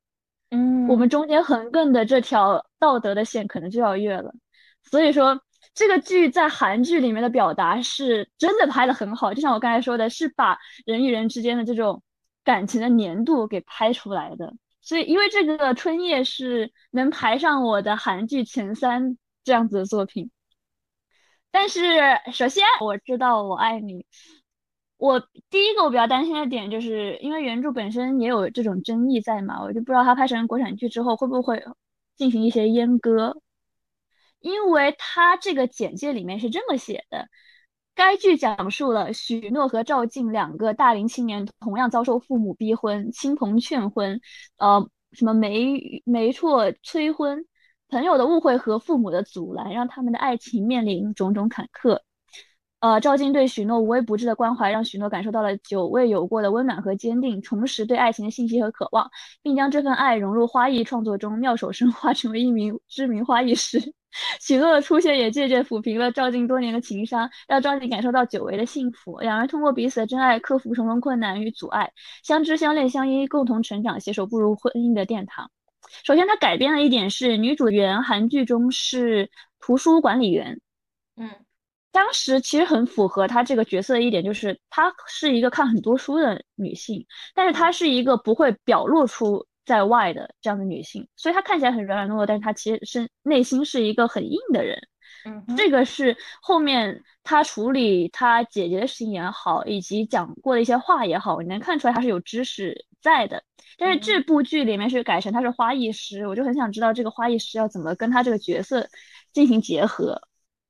[0.50, 4.32] 嗯，我们中间横亘的这条道德的线可能就要越了。
[4.82, 5.40] 所以说，
[5.74, 12.02] 这个剧在韩剧里面的表达是真的拍的很好，就像我刚才说的，是把人与人之间的这种
[12.42, 14.54] 感情的粘度给拍出来的。
[14.80, 20.30] 所以，因为这个《春夜》是能排上我的韩剧前三这样子的作品。
[21.60, 21.80] 但是，
[22.32, 24.06] 首先我知道我爱你。
[24.96, 25.18] 我
[25.50, 31.64] 第一个我比较担心的点，就是因为原著本身也有这种争议在嘛，我就不知道它拍成国产剧之后会不会
[32.14, 33.42] 进行一些阉割。
[34.38, 37.28] 因为它这个简介里面是这么写的：
[37.92, 44.20] 该剧讲述了许诺和赵静两个大龄青年同样遭受父母逼婚、亲朋劝婚，
[44.58, 47.44] 呃，什么媒媒妁催婚。
[47.88, 52.00] 朋友的误会和父母的阻拦，让他们的爱情面临种种坎坷。
[52.80, 59.10] 呃，赵静对许诺无微不至的关怀，让许诺感受到了久未有过的温暖和坚定，重拾对爱情的信心和渴望，
[59.42, 63.80] 并将这份爱融入花艺创作中，妙手生花，成为一名知名花艺师。
[64.40, 69.18] 许诺的出现也渐渐抚平了赵静多年的情伤，让赵静感受到久违的幸福。
[69.18, 71.90] 两人通过彼此的真爱，克服重重困难与阻碍，
[72.22, 75.50] 相知相恋相依，共同成长，携手步入婚姻的殿堂。
[76.04, 80.60] 首先，他改编了一点是女主原韩剧中是图书管理员，
[81.16, 81.30] 嗯。
[81.90, 94.78] 当时其实很符合她这个角色的一点，就是她是一个看很多书的女性，但是她是一个不会表露出在外的这样的女性，所以她看起来很软软糯糯，但是她其实是内心是一个很硬的人。
[95.24, 103.42] 嗯，这个是后面他处理他姐姐的事情也好，以及讲过的一些话也好，你能看出来他是有知识在的。
[103.76, 108.88] 但是这部剧里面是改成他是花艺师，我就很想知道这个花艺师要怎么跟他这个角色
[109.32, 110.20] 进行结合。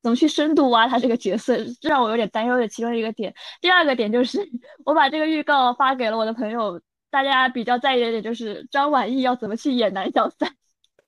[0.00, 3.34] 怎么去深度挖他这个角色，这让我有点担忧的其中一个点。
[3.60, 4.38] 第二个点就是，
[4.84, 6.80] 我把这个预告发给了我的朋友，
[7.10, 10.54] 大家比较在意的点就是张晚意要怎么去演男小三。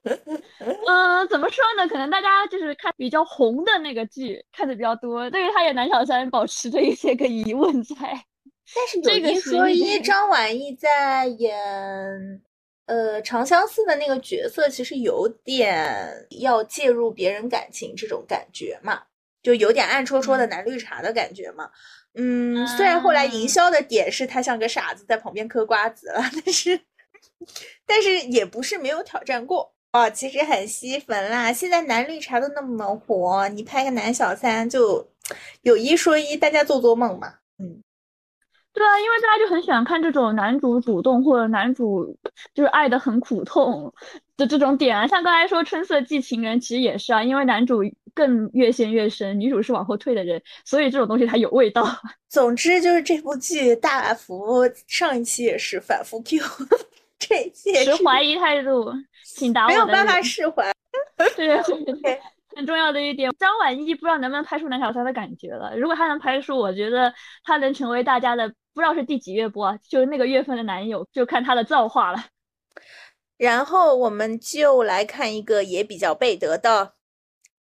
[0.87, 1.87] 嗯，怎么说呢？
[1.89, 7.95] 可能大家就是看比较红的那个剧看的比较多，对于他演南小三保持着一些个疑问在。
[8.75, 12.43] 但是有一说一，张晚意在演。
[12.87, 19.01] 呃，长相思的那个角色其实有点要介入别人感情这种感觉嘛，
[19.45, 21.71] 就有点暗戳戳的男绿茶的感觉嘛。
[22.15, 26.81] 嗯，虽然后来营销的点是他像个傻子在旁边嗑瓜子了，但是
[27.87, 30.11] 但是也不是没有挑战过哦。
[30.11, 35.09] 其实很吸粉啦，现在男绿茶都那么火，你拍个男小三就
[35.63, 37.35] 有一说一，大家做做梦嘛。
[37.59, 37.83] 嗯。
[38.73, 42.17] 对啊，因为大家就很喜欢看这种男主主动或者男主
[42.55, 43.93] 就是爱的很苦痛
[44.37, 47.81] 的这种点啊，像刚才说《春色寄情人》，其实也是啊，因为男主
[48.15, 51.85] 更越陷越深，女主是往后退的人，所以这种东西才有味道。
[52.31, 56.39] 总之就是这部剧大幅上一期也是反复 Q，
[57.19, 58.93] 这一期持怀疑态度，
[59.37, 59.69] 请打我。
[59.69, 60.73] 没有办法释怀。
[61.17, 61.29] 对
[62.03, 62.21] 对。
[62.57, 65.77] 很重要的一点，张晚意不知道能不能拍出男小三的感觉了。
[65.79, 67.15] 如果他能拍出，我觉得
[67.45, 72.25] 他能成为大家的不知道是第几月播，就是那个月份的男友，就看他的造化了。
[73.37, 76.87] 然后我们就来看一个也比较背德的《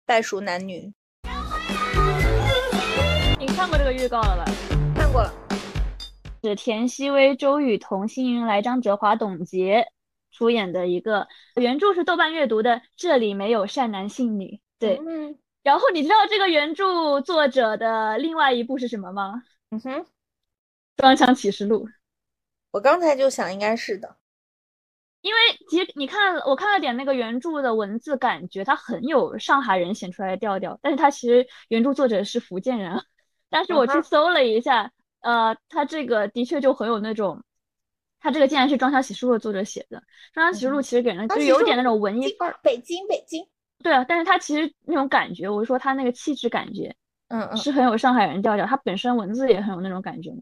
[0.06, 0.90] 袋鼠男女》。
[3.38, 4.44] 你看过这个预告了吧？
[4.96, 5.30] 看过了，
[6.42, 9.86] 是田曦薇、周雨彤、辛云来、张哲华、董洁
[10.38, 14.60] 出演的一个原著是豆瓣阅读的，这里没有善男信女。
[14.78, 15.00] 对，
[15.64, 19.42] 然后你知道这个原著作者的另外一部是什么吗？
[19.70, 19.92] 嗯哼，
[20.96, 21.88] 《装腔启示录》。
[22.70, 24.16] 我刚才就想应该是的，
[25.22, 33.02] 因为其实你看，我看了点那个原著的文字，感觉它很有上海人写出来的调调，但是它其实原著作者是福建人。
[33.50, 37.42] 但是我去搜了一下，呃，他这个的确就很有那种，
[38.20, 39.98] 他这个竟然是《装腔启示录》的作者写的，
[40.32, 42.58] 《装腔启示录》其实给人就有点那种文艺范儿。
[42.62, 43.46] 北京，北京。
[43.82, 46.94] 对啊，但是他其实那种感觉，我说他那个气质感觉，
[47.28, 48.66] 嗯嗯，是很有上海人调调。
[48.66, 50.32] 他本身文字也很有那种感觉。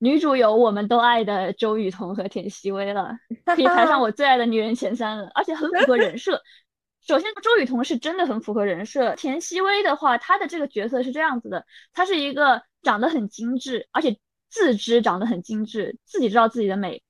[0.00, 3.16] 女主有我们都爱的周雨彤和田曦薇了，
[3.54, 6.42] 可以排上我最爱的女人前三了，而且很符合人设。
[7.06, 9.14] 首先，周雨彤是真的很符合人设。
[9.16, 14.16] 田曦薇的话，她的这个角色是这样子的，她是一个长得很精致，而且
[14.48, 17.02] 自知长得很精致，自己知道自己的美，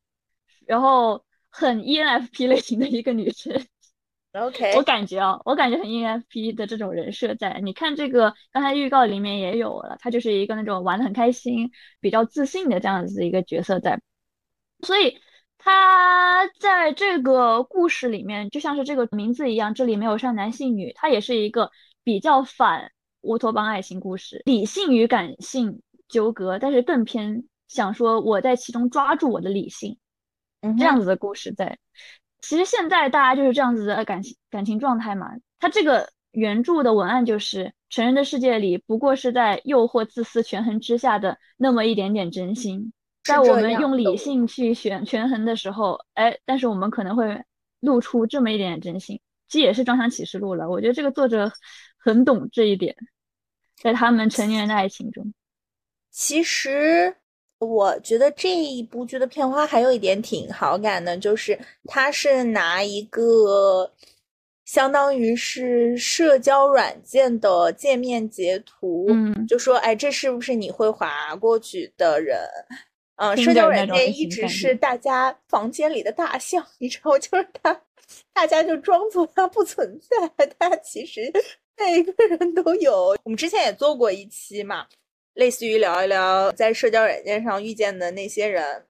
[0.66, 3.64] 然后很 ENFP 类型的一个女生。
[4.32, 7.60] OK，我感觉啊，我感觉很 ENFP 的这种人设在。
[7.62, 11.70] 你看这个，刚才预告里面也有了，她就是一个那种玩的很开心、
[12.00, 14.00] 比较自信的这样子一个角色在。
[14.80, 15.18] 所以
[15.58, 21.70] 她在这个故事里面，就像是这个名字一样，这里没有善男信女，她也是一个
[22.02, 29.98] 比较反乌托邦爱情故事，理性与感性纠葛，但是更偏想说我在其中抓住我的理性，
[30.78, 31.78] 这样子的故事在。
[32.40, 35.30] 其实现在大家就是这样子的感情感情状态嘛。
[35.60, 42.92] 他这个原著的文案就是：成人的世界里，不过是在诱惑、自私权衡之下的那么一点点真心。
[43.22, 47.44] 在我们用理性去选权衡的时候，哎，但是我们可能会
[47.78, 49.20] 露出这么一点点真心。
[49.46, 50.68] 这也是《装箱启示录》了。
[50.68, 51.52] 我觉得这个作者
[51.98, 52.96] 很懂这一点，
[53.76, 55.32] 在他们成年人的爱情中，
[56.10, 57.14] 其实。
[57.66, 63.90] 我觉得这一部剧的片花还有一点挺好感的，就是他是拿一个
[64.64, 72.38] 相当于是社交软件的界面截图，嗯，就说哎，这是不是你会划过去的人？
[73.16, 77.80] 嗯，社交软件一直是大家房间里的大象，你知道， 就是他，
[78.32, 81.30] 大家就装作他不存在，他其实
[81.78, 83.16] 每个人都有。
[83.22, 84.86] 我们之前也做过一期嘛。
[85.34, 88.86] 类似于聊一聊在社交软件上遇见的那些人，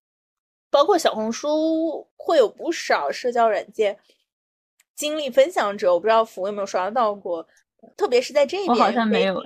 [0.71, 3.99] 包括小红书会有不少社交软件
[4.95, 7.47] 经历分享者，我不知道福有没有刷到过，
[7.97, 9.43] 特别是在这边，我好像没有，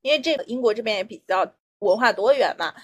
[0.00, 1.46] 因为这个英国这边也比较
[1.80, 2.74] 文化多元嘛。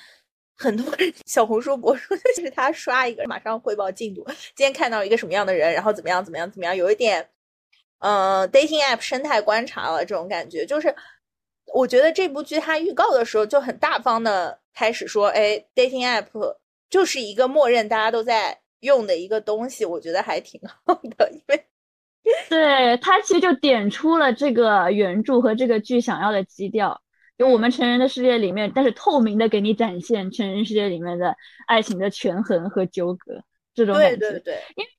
[0.61, 4.25] 很多人小红书博主就是他刷一个，马上汇报进度。
[4.57, 7.29] 今天看到一个什么样的人，然后怎么样怎么样怎么样，有一点，
[8.01, 10.67] 呃，dating app 生态观察了这种感觉。
[10.67, 10.93] 就是
[11.75, 16.57] 我觉得这部剧它预告的时候就很大方的开始说，哎，dating app
[16.91, 21.67] 就是一个默认大家都在用的一个东西，我觉得还挺好的，因为
[22.49, 27.01] 对他其实就点出了这个原著和这个剧想要的基调。
[27.39, 31.37] 就我们成人的世界里面，但是透明的给你展现成人世界里面的
[31.69, 33.41] 爱情的权衡和纠葛
[33.75, 34.17] 这种感觉。
[34.17, 34.91] 对对对，因为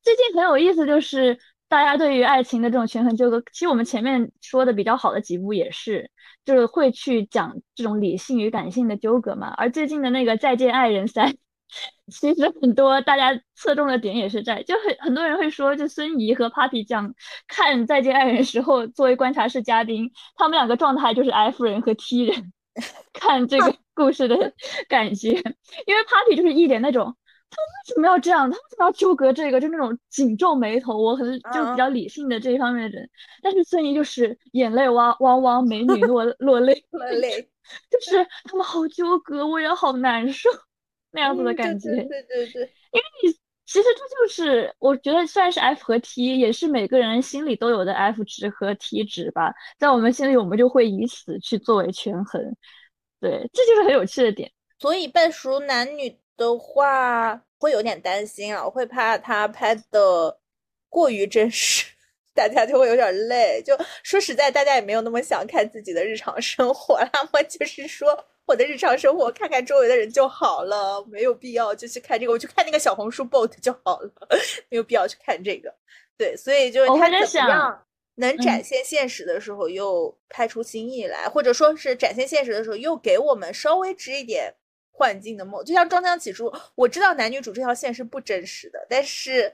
[0.00, 1.36] 最近很有意思，就是
[1.72, 6.10] 大家对于爱情的这种权衡纠葛，其实我们前面说的比较好的几部也是，
[6.44, 9.54] 就是会去讲这种理性与感性的纠葛嘛。
[9.56, 11.30] 而最近的那个《再见爱人三》。
[12.12, 17.14] 其实很多大家侧重的点也是在，就很很多人会说，就孙怡和 Papi 讲
[17.48, 22.52] 看《再见爱人》时候，作为观察室嘉宾，他们两个状态就是 F 人和 T 人
[23.14, 24.52] 看这个故事的
[24.90, 25.30] 感觉，
[25.86, 27.16] 因为 Papi 就是一脸那种，
[27.56, 33.08] 为什么要这样，他为什么要纠葛这个，就那种紧皱眉头，我很就比较理性的这一方面的人，
[33.42, 37.42] 但是孙怡就是眼泪汪汪汪，美女落 落泪落泪，
[37.90, 40.48] 就是他们好纠葛，我也好难受。
[41.14, 43.30] 那样子的感觉，对对对对，因为你
[43.66, 52.42] 其实这就是我觉得虽然是 F 和 T，也是每个人心里都有的 F 值和 T 值吧，在我们心里，我们就会以此去作为权衡，
[53.20, 54.50] 对，这就是很有趣的点。
[54.78, 60.38] 所以半熟男女的话，会有点担心啊，我会怕他拍的
[60.88, 61.86] 过于真实，
[62.34, 63.62] 大家就会有点累。
[63.64, 68.26] 就说实在，大家也没有那么想看自己的日常生活， 那么就是说。
[68.44, 72.32] 我的日常生活，看看周围的人就好了，没有必要就去看这个。
[72.32, 74.10] 我去看那个小红书 bot 就好了，
[74.68, 75.72] 没有必要去看这个。
[76.18, 77.86] 对，所以就是他怎么样
[78.16, 84.52] 能展现现实的时候又拍出新意来，或者说是展现现实的时候又给我们稍微织一点
[84.92, 85.64] 幻境的梦。
[85.64, 89.52] 就像装腔起初，我知道男女主这条线是不真实的，但是，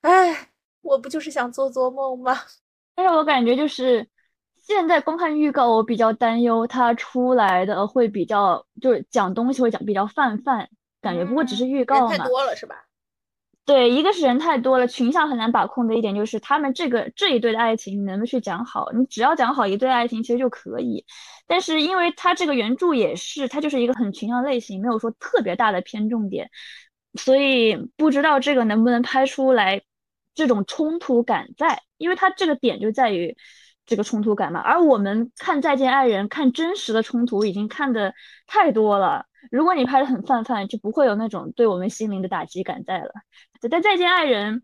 [0.00, 0.48] 哎，
[0.82, 2.36] 我不就是想做做梦吗？
[2.96, 4.04] 但是我感觉就是。
[4.62, 10.68] 现在光看预告，我比较担忧它出来的会比较，就是讲东西会讲比较泛泛
[11.00, 11.24] 感觉。
[11.24, 12.84] 不过只是预告嘛，太多了是吧？
[13.70, 18.90] 对，一个是人太多了，群像很难把控的一点就是他们这个这一对的爱情你能不能去讲好？
[18.90, 21.04] 你只要讲好一对爱情其实就可以。
[21.46, 26.50] 但是因为它这个原著也是，它就是一个很群像类型，没有说特别大的偏重点，
[27.14, 29.80] 所以不知道这个能不能拍出来
[30.34, 33.36] 这种冲突感在，因为它这个点就在于。
[33.86, 38.14] 这个冲突感嘛，而我们看《再见爱人》，看真实的冲突已经看的
[38.46, 39.26] 太多了。
[39.50, 43.10] 如果你拍的很泛泛，就不会有那种对我们心灵的打击感在了。
[43.60, 44.56] 对但《再见爱人》，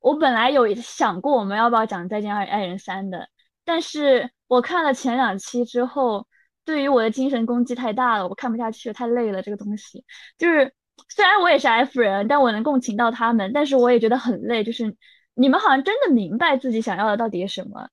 [0.00, 3.28] 我本来有想过我们要不要讲《再见爱爱人三》的，
[3.64, 6.26] 但是我看了前两期之后，
[6.64, 9.42] 对于我的精神攻击太大了，我看不下去，太累了。
[9.42, 10.04] 这个东西
[10.38, 10.72] 就是
[11.08, 14.64] 虽然我也是 F 人，但我能共情到他们，但是我也觉得很累。
[14.64, 14.96] 就是
[15.34, 17.88] 你们好像真的明白自己想要的到底是什么。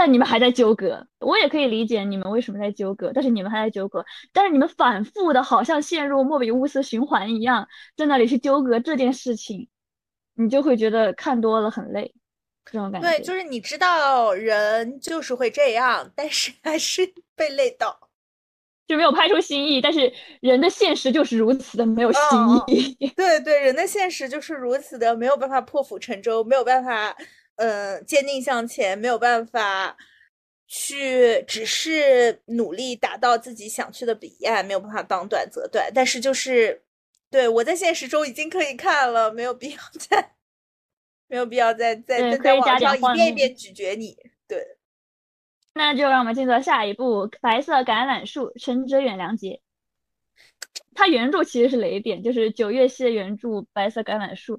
[0.00, 9.68] 但你们还在纠葛，我也可以理解你们为什么在纠葛，但是你们还在纠葛，但是你们反复的，好像陷入莫比乌斯循环一样，在那里去纠葛这件事情，
[10.36, 12.14] 你就会觉得看多了很累，
[12.64, 13.10] 这种感觉。
[13.10, 17.02] 对，就是你知道人就是会这样，但是还是
[17.36, 18.08] 被累到，
[18.88, 19.82] 就没有拍出新意。
[19.82, 22.20] 但是人的现实就是如此的没有新
[22.68, 22.96] 意。
[23.14, 27.14] 对对，人的现实就是如此的没有办法破釜沉舟，没有办法。
[27.60, 29.94] 嗯，坚定向前，没有办法
[30.66, 35.92] 去，只是努力达到自己想去的彼岸，没有办法当断则断。
[35.94, 36.82] 但是就是，
[37.30, 40.32] 对我在现实中已经可以看了，没有必要再，
[41.26, 44.16] 没有必要再再在网上一遍一遍咀嚼你。
[44.48, 44.78] 对，
[45.74, 49.60] 那就让我们进入下一步，《白色橄榄树》陈哲远、梁杰。
[50.94, 54.56] 他原著其实是雷点，就是九月系的原著《白色橄榄树》。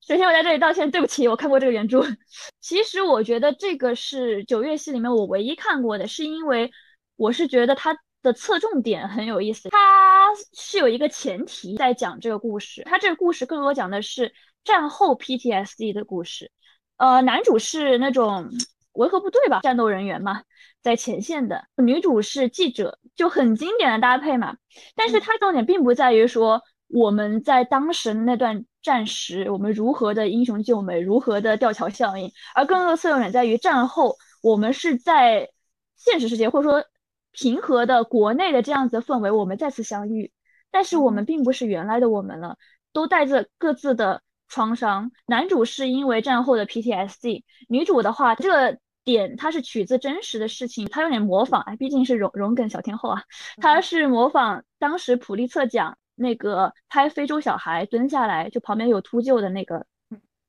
[0.00, 2.02] 首先，我在这里道歉，对不起，我看过这个原著。
[2.62, 6.70] 其实我觉得这个是九月系里面我唯一看过的，是因为
[7.16, 9.68] 我是觉得它的侧重点很有意思。
[9.68, 14.32] 它是有一个前提在讲这个故事，它这个故事更多讲的是
[14.64, 16.50] 战后 PTSD 的故事。
[16.96, 18.48] 呃，男主是那种
[18.92, 20.42] 维和部队吧，战斗人员嘛，
[20.80, 24.56] 在前线的；女主是记者，就很经典的搭配嘛。
[24.94, 28.64] 但是它重点并不在于说我们在当时那段。
[28.82, 35.50] 战时我们如何的英雄救美，如何的吊桥效应，而更多的侧重点在于战后我们是在
[35.96, 36.84] 现实世界或者说
[37.32, 40.32] 平和的国内的这样子的氛围，我们再次相遇，
[40.70, 42.56] 但是我们并不是原来的我们了，
[42.92, 45.10] 都带着各自的创伤。
[45.26, 53.22] 男主是因为战后的 PTSD，女主的话，这个点它是取自真实的事情，它有点模仿，哎，毕竟是荣荣梗小天后啊，
[53.60, 59.86] 它是模仿当时普利策奖那个拍非洲小孩蹲下来，就旁边有秃鹫的那个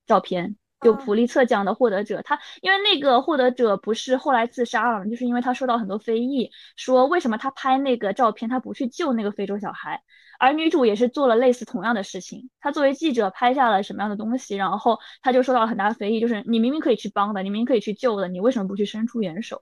[0.06, 0.58] 照片。
[0.82, 10.02] 就普利策奖的获得者，他因为那个获得者不是后来自杀了，就是因为他受到很多非议，说为什么他拍那个照片，他不去救那个非洲小孩。
[10.40, 19.62] 而女主也是做了类似同样的事情，她作为记者拍下了什么样的东西，然后她就受到了很大的非议，就是你明明可以去帮的，你明明可以去救的，你为什么不去伸出援手？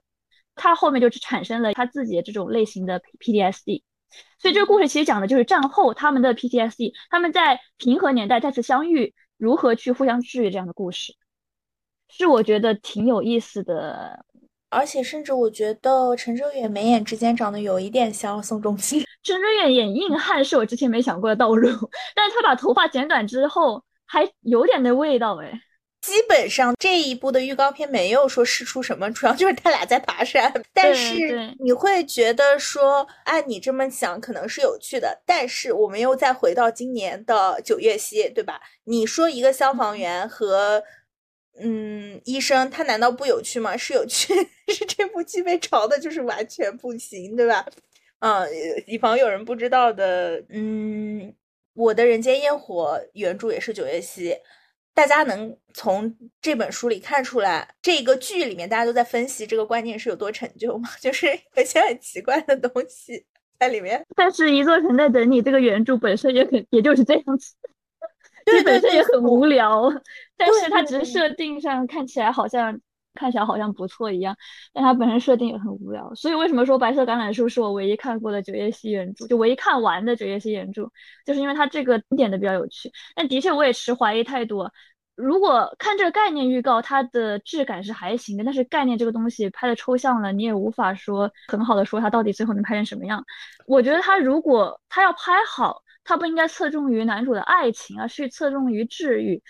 [0.54, 3.82] 她后面就是产生了她自己的这种类型的 PTSD。
[4.38, 9.14] 所以这个故事其实讲的就是战后他们的 PTSD，他们在平和年代再次相遇。
[9.36, 11.14] 如何去互相治愈这样的故事，
[12.08, 14.24] 是我觉得挺有意思的，
[14.68, 19.04] 而且甚至我觉得陈哲远眉眼之间长得有一点像宋仲基。
[19.22, 21.68] 陈哲远演硬汉是我之前没想过的道路，
[22.16, 25.60] 但是他把头发剪短之后还有点那味道哎。
[26.08, 30.50] 基本上这一部的预告片没有说试出什么，主要就是他俩在爬山。
[30.72, 35.22] 但是你会觉得说，按你这么想，可能是有趣的。
[35.26, 38.58] 但是我们又再回到今年的九月夕，对吧？
[38.84, 40.82] 你说一个消防员和
[41.60, 43.76] 嗯医生，他难道不有趣吗？
[43.76, 44.32] 是有趣，
[44.72, 47.66] 是这部剧被嘲的就是完全不行，对吧？
[48.20, 48.48] 嗯，
[48.86, 51.34] 以防有人不知道的，嗯，
[51.74, 54.34] 我的人间烟火原著也是九月夕。
[54.98, 60.88] 大家能从这本书里看出来，这个剧里面大家都在分析这个观念是有多陈旧吗？
[61.00, 63.24] 就是有些很奇怪的东西
[63.60, 64.04] 在里面。
[64.16, 67.54] 但是一座城在等你这个原著本身也很，也就是这样子，
[68.44, 69.88] 对本身也很无聊。
[70.36, 72.76] 但是它只是设定上看起来好像。
[73.18, 74.36] 看起来好像不错一样，
[74.72, 80.88] 但它本身设定也很无聊，所以为什么说《白色橄榄树》是我唯一看过的九叶系原著，就唯一看完的九叶系原著，
[81.26, 82.90] 就是因为它这个点的比较有趣。
[83.16, 84.68] 但的确我也持怀疑态度，
[85.16, 93.24] 如果看这个概念预告，它的质感是还行的，但是概念这个东西拍的抽象了，你也无法说很好的说它到底最后能拍成什么样。
[93.66, 99.42] 我觉得它如果它要拍好，它不应该侧重于男主的爱情，而是侧重于治愈。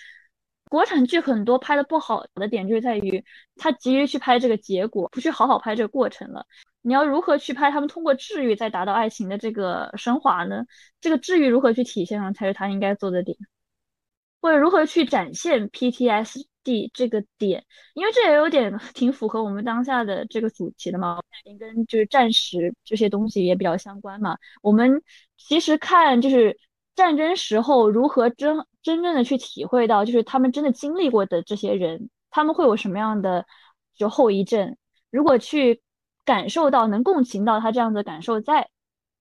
[0.68, 3.24] 国产剧很多拍的不好的点就是在于，
[3.56, 6.46] 他急于去拍这个结果，不去好好拍这个过程了。
[6.82, 10.64] 你要如何去拍他们通过治愈再达到爱情的这个升华呢？
[11.00, 13.36] 这个治愈如何去体现上才是他应该做的点，
[14.40, 17.64] 或者如何去展现 PTSD 这个点？
[17.94, 21.20] 因为这也有点 挺符合我们当下的这个主题的嘛，
[21.58, 24.36] 跟就是战时这些东西也比较相关嘛。
[24.62, 25.02] 我们
[25.36, 26.56] 其实看就是
[26.99, 28.66] 战争时候如何真。
[28.80, 33.44] 真正的去体会到，就是他们真的经历过的这些人，他们会有什么样的
[33.94, 34.78] 就后遗症？
[35.11, 35.82] 如果去
[36.24, 38.70] 感受到，能共情到他这样的感受，在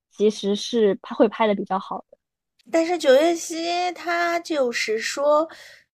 [0.09, 2.17] 其实是拍会拍的比较好的。
[2.71, 5.49] 但是九月溪他就是说，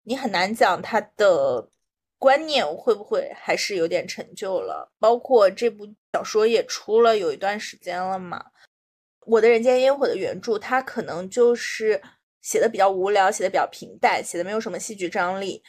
[0.04, 1.70] 你很难讲他的
[2.18, 4.92] 观念会不会还是有点陈旧了。
[5.00, 8.38] 包括这部小说也出了有一段时间了嘛，
[9.26, 12.02] 《我的人间烟火》的原著，它可能就是。
[12.44, 15.62] 写的比较无聊，写的比较平淡，写的没有什么戏剧张力，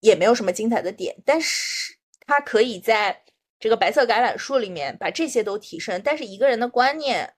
[0.00, 1.16] 也没有什么精彩的点。
[1.24, 1.94] 但是
[2.26, 3.22] 他可以在
[3.58, 6.02] 这个白色橄榄树里面把这些都提升。
[6.04, 7.32] 但是一个人的观念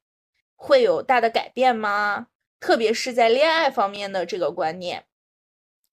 [0.56, 2.26] 会有大的改变吗？
[2.58, 5.04] 特别是在恋爱方面的这个观念，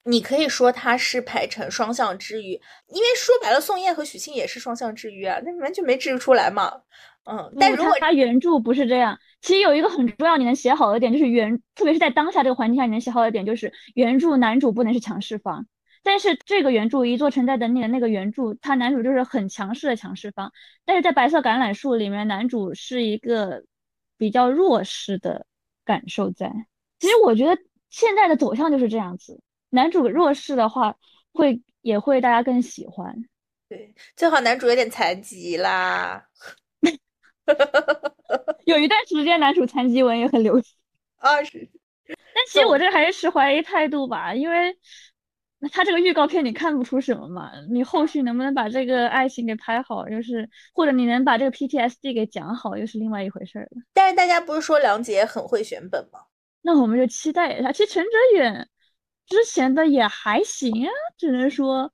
[0.05, 6.81] 你可以说它是排成双向治愈，因为说白了，宋焰和许沁也是双向治愈啊，那完全没治愈出来嘛。
[7.31, 15.65] 嗯，但如果他原著不是这样，其实有一个很重要你能写好的点，就是原，特别是在当下这个环境下你能写好的点，就是原著男主不能是强势方。
[16.03, 20.51] 但是这个原著《一座城在等你》的那个原著，他男主就是很强势的强势方。
[20.83, 23.63] 但是在《白色橄榄树》里面，男主是一个
[24.17, 25.45] 比较弱势的
[25.85, 26.51] 感受在。
[26.99, 27.55] 其实我觉得
[27.89, 30.95] 现在的走向就是这样子，男主弱势的话，
[31.33, 33.15] 会也会大家更喜欢。
[33.69, 36.25] 对，最好男主有点残疾啦。
[38.65, 40.75] 有一段时间，男主残疾文也很流行
[41.17, 41.43] 啊。
[41.43, 41.69] 是，
[42.07, 44.75] 但其实我这还是持怀疑态度吧，因为
[45.71, 47.51] 他这个预告片你看不出什么嘛。
[47.69, 53.67] 你后续能不能把这个爱情给拍好，又是或者你能把这个 PTSD 给讲好，又是另外一回事了。
[53.93, 56.19] 但是大家不是说梁杰很会选本吗？
[56.61, 57.71] 那我们就期待一下。
[57.71, 58.69] 其实陈哲远
[59.25, 61.91] 之前的也还行啊，只能说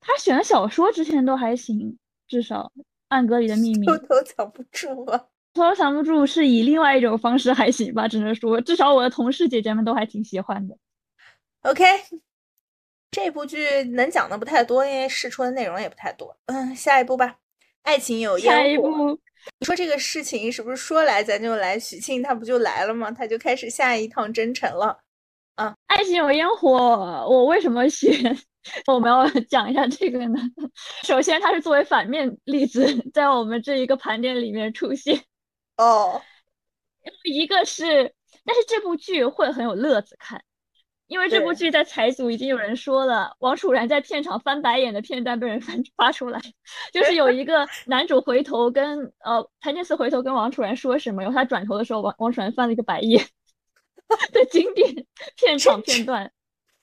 [0.00, 1.98] 他选的小说之前都还行，
[2.28, 2.72] 至少。
[3.14, 5.16] 暗格里的秘密，偷偷藏不住啊！
[5.54, 10.76] 偷偷藏不住是以另外一种方式还行吧，只能说至少我的同事姐姐们都还挺喜欢的。
[11.62, 11.84] OK，
[13.12, 16.36] 这部剧能讲的不太多，因为试出的内容也不太多。
[16.46, 17.36] 嗯，下一部吧，
[17.84, 18.58] 爱情有烟火。
[18.58, 19.18] 下一部，
[19.60, 21.78] 你说这个事情是不是说来咱就来？
[21.78, 23.12] 许沁他不就来了吗？
[23.12, 24.98] 他就开始下一趟征程了。
[25.54, 26.76] 啊，爱情有烟火，
[27.28, 28.10] 我为什么选？
[28.86, 30.40] 我们要 讲一下这个呢。
[31.02, 35.22] 首先，它是作为反面例子，在我们这一个盘点里面出现。
[35.76, 36.22] 哦，
[37.24, 40.42] 一个是，但是这部剧会很有乐子看，
[41.06, 46.40] 因为这部剧在财组已经有人说了，王楚然在片场翻白眼的片段被人翻 发出来，
[46.92, 53.26] 就是有一个男主回头跟呃谭健次回头跟王楚然说什么，然后他转头的时候，王王楚然翻了一个白眼
[54.32, 55.04] 的经典
[55.36, 56.30] 片场片段。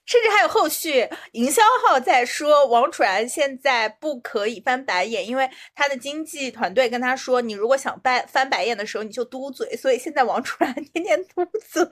[0.04, 9.76] 甚至还有后续营销号在说王楚然现在不可以翻白眼，因为他的经纪团队跟他说，你如果想翻翻白眼的时候，你就嘟嘴。
[9.76, 11.86] 所以现在王楚然 天天嘟嘴。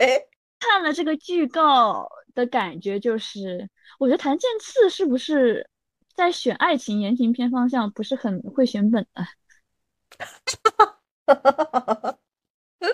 [0.58, 5.70] 看了这个剧告的感觉就是，我觉得谭健次是不是
[6.14, 9.26] 在选爱情言情片方向不是很会选本啊？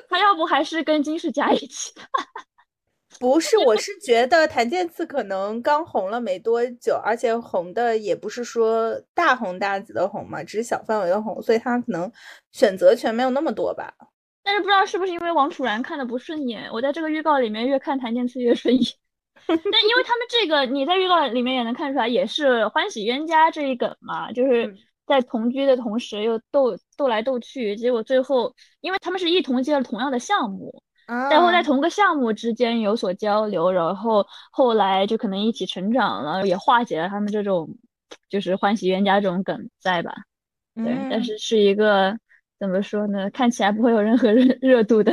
[0.09, 1.93] 他要不还是跟金世佳一起？
[3.19, 12.11] 不是，我是觉得檀健次可能刚红了没多久，而且红的也不是说大红大紫的红嘛，只是小范围的红，所以他可能
[12.53, 13.93] 选择权没有那么多吧。
[14.43, 18.93] 但是不知道是不是因为王楚然看的不顺眼，我在这个预告里面越看檀健次越顺眼。
[19.47, 24.75] 但因为他们这个你在预告里面也能看出来，也是欢喜冤家这一梗嘛，就是
[25.07, 30.83] 在同居的同时又斗斗来斗去，结果最后因为他们是一同接了同样的项目。
[31.07, 37.69] 然后在同个项目之间有所交流，然后后来就可能一起成长了，也化解了他们这种
[38.29, 40.13] 就是欢喜冤家这种梗在吧？
[40.75, 42.19] 对，但是是一个
[42.59, 43.31] 怎么说呢？
[43.31, 45.13] 看起来不会有任何热 热度的。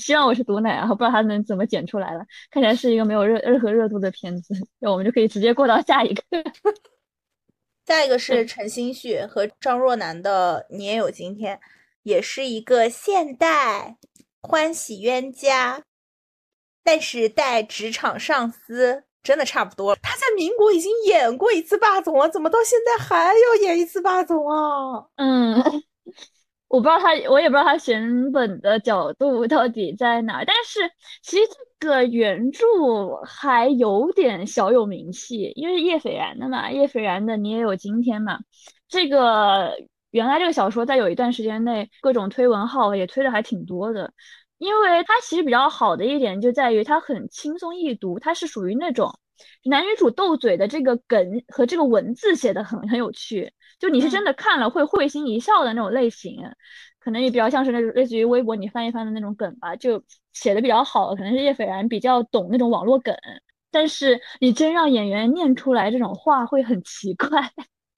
[0.00, 2.24] 希望我是毒奶啊，不知道他能怎么剪出来了。
[2.50, 6.22] 看起来是一个没有热任何热度的片子，那我们就可以直接过到下一个。
[7.86, 11.56] 下一个是陈星旭和张若楠的《你也有今天》，
[12.02, 13.96] 也是一个现代。
[14.46, 15.82] 欢喜冤家，
[16.84, 19.96] 但是带职场上司真的差不多。
[19.96, 25.04] 他在民国已经演过一次霸总了，怎么到现在还要演一次霸总啊？
[25.16, 25.56] 嗯，
[26.68, 30.44] 我不知道他，我也不知道他选本的角度到底在哪。
[30.44, 30.80] 但是
[31.24, 31.42] 其实
[31.80, 32.64] 这个原著
[33.26, 38.38] 还有点小有名气，因为叶斐然的嘛，叶斐然的你也有今天嘛。
[38.88, 39.76] 这个。
[40.16, 44.10] 原来这个小说在有一段时间内，各种推文号也推的还挺多的，
[44.56, 49.12] 因为它其实比较好的一点就在于它很轻松易读，它是属于那种
[49.64, 56.38] 男女主斗嘴的这个梗和这个文字写的很很有趣，就你是真的看了会会心一笑的那种类型，
[56.98, 60.02] 可能也比较像是那种类似于微博你翻一翻的那种梗吧，就
[60.32, 63.14] 写的比较好，可能是叶斐然比较懂那种网络梗，
[63.70, 67.28] 但是你真让演员念出来这种话会很奇怪。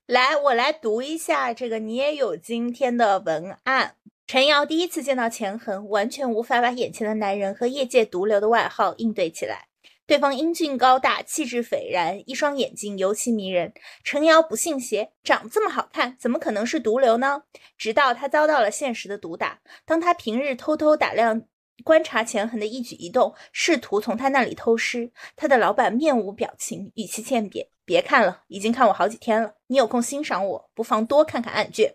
[0.09, 3.97] 来，我来读一下这个，你也有今天的文案。
[4.27, 9.67] 陈瑶第一次见到钱恒，完全无法把眼前的男人和业界毒瘤的外号应对起来。
[10.07, 13.75] 对方英俊高大，气质斐然，一双眼睛尤其迷人。
[14.03, 17.43] 陈瑶不信邪，长这么好看，怎么可能是毒瘤呢？
[17.77, 19.59] 直到他遭到了现实的毒打。
[19.85, 21.43] 当他平日偷偷打量、
[21.85, 27.69] 观察钱恒的一举一动，试图从他那里偷师，他的老板面无表情，语气欠扁。
[27.85, 29.55] 别看了，已经看我好几天了。
[29.69, 31.95] 你有空欣赏我，不妨多看看案卷。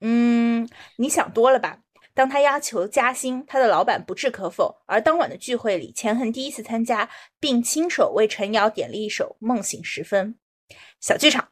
[0.00, 1.80] 嗯，你想多了吧？
[2.14, 4.82] 当他要求加薪，他的老板不置可否。
[4.86, 10.34] 而当晚的聚会里，钱恒第一次参加，并亲手为陈瑶点了一首《梦醒时分》。
[11.00, 11.48] 小剧场。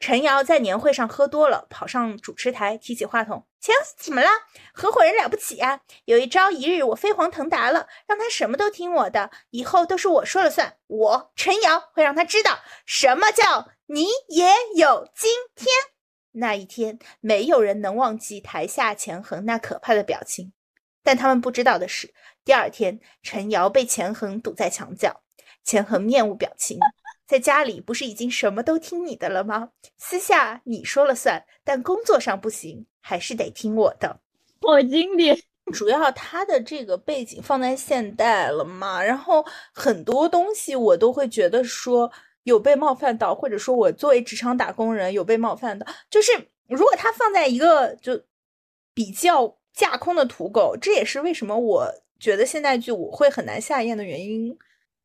[0.00, 4.28] 陈瑶在年会上喝多了，跑上主持台，提起话筒：“钱怎么了？
[4.72, 5.80] 合伙人了不起呀！
[6.04, 10.76] 有一朝一日，我飞黄腾达了，让他什么都听我的，以后都是我说了算。
[10.86, 15.66] 我陈瑶会让他知道什么叫你也有今天。
[16.32, 20.52] 那一天，没有人能忘记台下钱恒那可怕的表情。
[21.02, 22.14] 但他们不知道的是，
[22.44, 25.22] 第二天，陈瑶被钱恒堵在墙角，
[25.64, 26.78] 钱恒面无表情。”
[27.28, 29.68] 在家里不是已经什么都听你的了吗？
[29.98, 34.18] 私下你说了算，但工作上不行，还是得听我的。
[34.62, 35.38] 我经典，
[35.70, 42.10] 主要他的这个背景放在现代了嘛，然后很多东西我都会觉得说
[42.44, 45.86] 有被冒犯到，或者说我作为职场打工人有被冒犯到。
[46.08, 46.32] 就是
[46.66, 48.18] 如果他放在一个就
[48.94, 54.58] 比较架空的土狗，这也是为什么我觉得现代剧我会很难下咽的原因。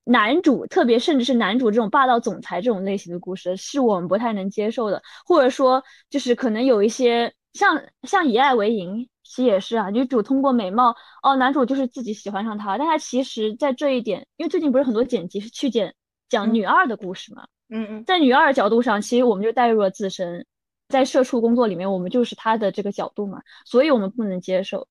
[0.05, 5.01] 男主，特别甚至是男主这种霸道总裁这种类型的故事，是我们不太能接受的。
[5.25, 9.89] 或者说，就是可能有一些像像以爱为营，其实也是啊。
[9.89, 15.93] 女主通过美貌，哦，男主就是自己喜欢上她，但她其实在这一点，因为最近不是很多剪辑是去剪
[16.29, 20.45] 讲女二的故事嘛，嗯嗯，在女二角度上，其实我们就带入了自身。
[20.89, 24.87] 在社畜工作里面，我们就是她的这个角度嘛，所以我们不能接受。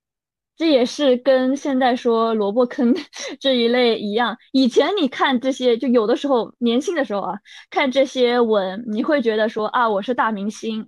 [0.63, 2.95] 这也是跟现在说萝卜坑
[3.41, 4.37] 这一类一样。
[4.53, 7.35] 以前你看这些，就有的时候年轻的时候啊，
[7.69, 10.87] 看这些文，你会觉得说啊，我是大明星，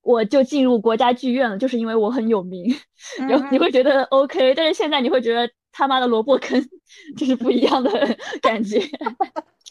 [0.00, 2.74] 我就进入国家剧院了，就是因为我很有名，
[3.28, 4.56] 然后你会觉得 OK。
[4.56, 6.60] 但是现在你会觉得他妈的萝卜坑，
[7.16, 8.80] 就是不一样的感觉。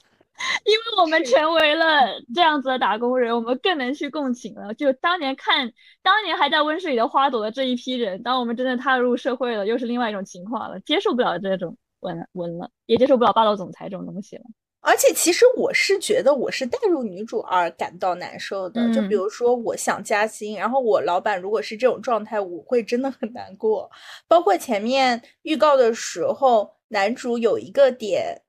[0.63, 4.73] 因为我们成为了这样子的打工人，我们更能去共情了。
[4.73, 5.71] 就当年看，
[6.01, 14.43] 当年还在温室里的花朵的这一批人，当我们真的踏入社会了，又是另外一种情况了，接受不了这种文文了，也接受不了霸道总裁这种东西了。
[14.83, 18.91] 而且，其实我是觉得，我是带入女主而感到难受的。
[18.91, 23.89] 就比如说，我想加薪，然后我老板如果是这种状态，我会真的很难过。
[24.27, 28.41] 包括前面预告的时候，男主有一个点。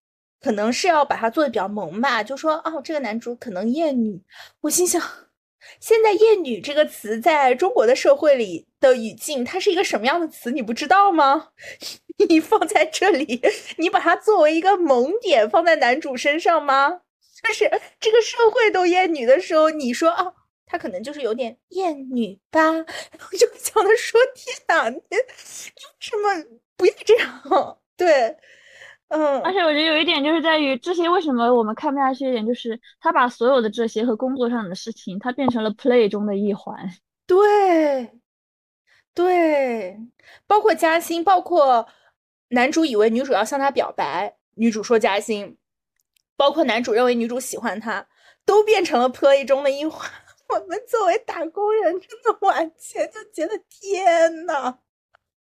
[0.43, 4.21] 可能是要把它做的比较萌吧，就说哦，这个男主可能厌女。
[4.63, 5.01] 我心想，
[5.81, 10.51] 现在“厌女”这个词在中国的社会里的语境，它是一个什么样的词？
[10.51, 11.51] 你不知道吗？
[12.29, 13.41] 你放在这里，
[13.79, 17.01] 你把它作为一个萌点放在男主身上吗？
[17.43, 17.69] 就是
[18.01, 20.33] 这个社会都厌女的时候，你说啊，
[20.67, 22.71] 他可能就是有点厌女吧？
[22.71, 25.27] 我就想着说，天哪，你为
[26.01, 26.45] 什么
[26.77, 27.79] 不要这样？
[27.97, 28.37] 对。
[29.13, 36.75] 嗯，而且我觉得有一点就是在于这些为什么我们看不下去一点，就是他把所有的这些和工作上的事情，他变成了 play 中的一环。
[37.27, 38.11] 对，
[39.13, 39.99] 对，
[40.47, 41.87] 包括嘉欣，包括
[42.49, 45.59] 男主以为女主要向他表白，女主说嘉欣，
[46.35, 48.07] 包括男主认为女主喜欢他，
[48.47, 50.11] 都变成了 play 中的一环。
[50.49, 54.79] 我们作为打工人，真的完全就觉得天呐！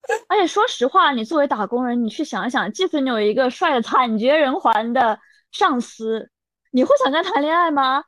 [0.28, 5.18] 而且说实话，你作为打工人，你去想想，即使你有一个帅的惨绝人寰的
[5.50, 6.30] 上司，
[6.72, 8.04] 你会想跟他谈恋爱吗？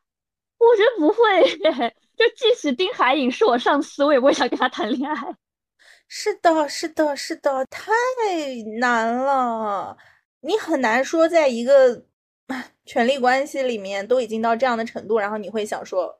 [0.59, 1.17] 我觉得不会。
[2.17, 5.37] 就即使丁海寅是我上司，我也不会想跟他谈恋爱。
[6.09, 7.93] 是的，是的，是的，太
[8.81, 9.97] 难了。
[10.41, 12.05] 你很难说，在一个
[12.85, 16.19] 权力关系里面都已经到这样的程度，然后你会想说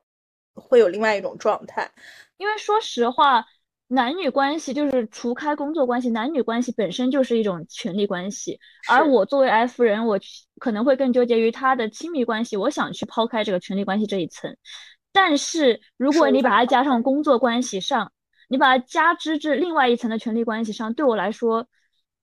[0.55, 1.91] 会有另外一种状态。
[2.39, 3.45] 因为说实话。
[3.89, 8.59] 男女关系就是除开工作关系，男女关系本身就是一种权利关系。
[8.89, 10.19] 而我作为 F 人，我
[10.59, 12.57] 可能会更纠结于他的亲密关系。
[12.57, 14.57] 我想去抛开这个权利关系这一层。
[15.13, 18.13] 但是如果你把它加上工作关系上，
[18.49, 21.67] 你把它加之至另外一层的权利关系上，对我来说，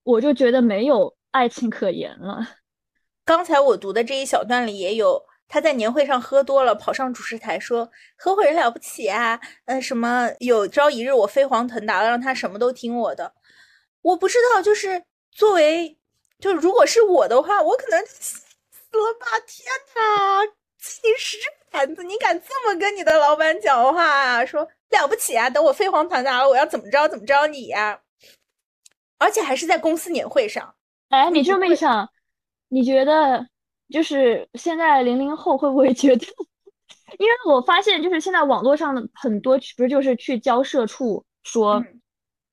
[0.02, 2.46] 我就觉得没有爱情可言了。
[3.24, 5.22] 刚才我读的这一小段里也有。
[5.54, 7.88] 他在年会上喝多了，跑上主持台说
[8.18, 13.32] ：“合伙人了不起啊，嗯，什么有朝一日我飞黄腾达了，让他什么都听我的。”
[14.02, 15.96] 我不知道，就是作为，
[16.40, 18.40] 就如果是我的话，我可能死
[18.90, 19.26] 了吧！
[19.46, 20.42] 天哪，
[21.04, 21.36] 你是
[21.70, 24.44] 盘子，你敢这么跟你的老板讲话啊？
[24.44, 28.00] 说了不起啊，等我飞黄腾达了，我要怎么着怎么着你呀？
[29.18, 30.74] 而且还是在公司年会上。
[31.10, 32.10] 哎，你这么一想，
[32.70, 33.46] 你觉得？
[33.90, 36.26] 就是现在零零后会不会觉得？
[37.18, 41.84] 因为我发现，就是现在网络上的很多不是就是去交社畜说，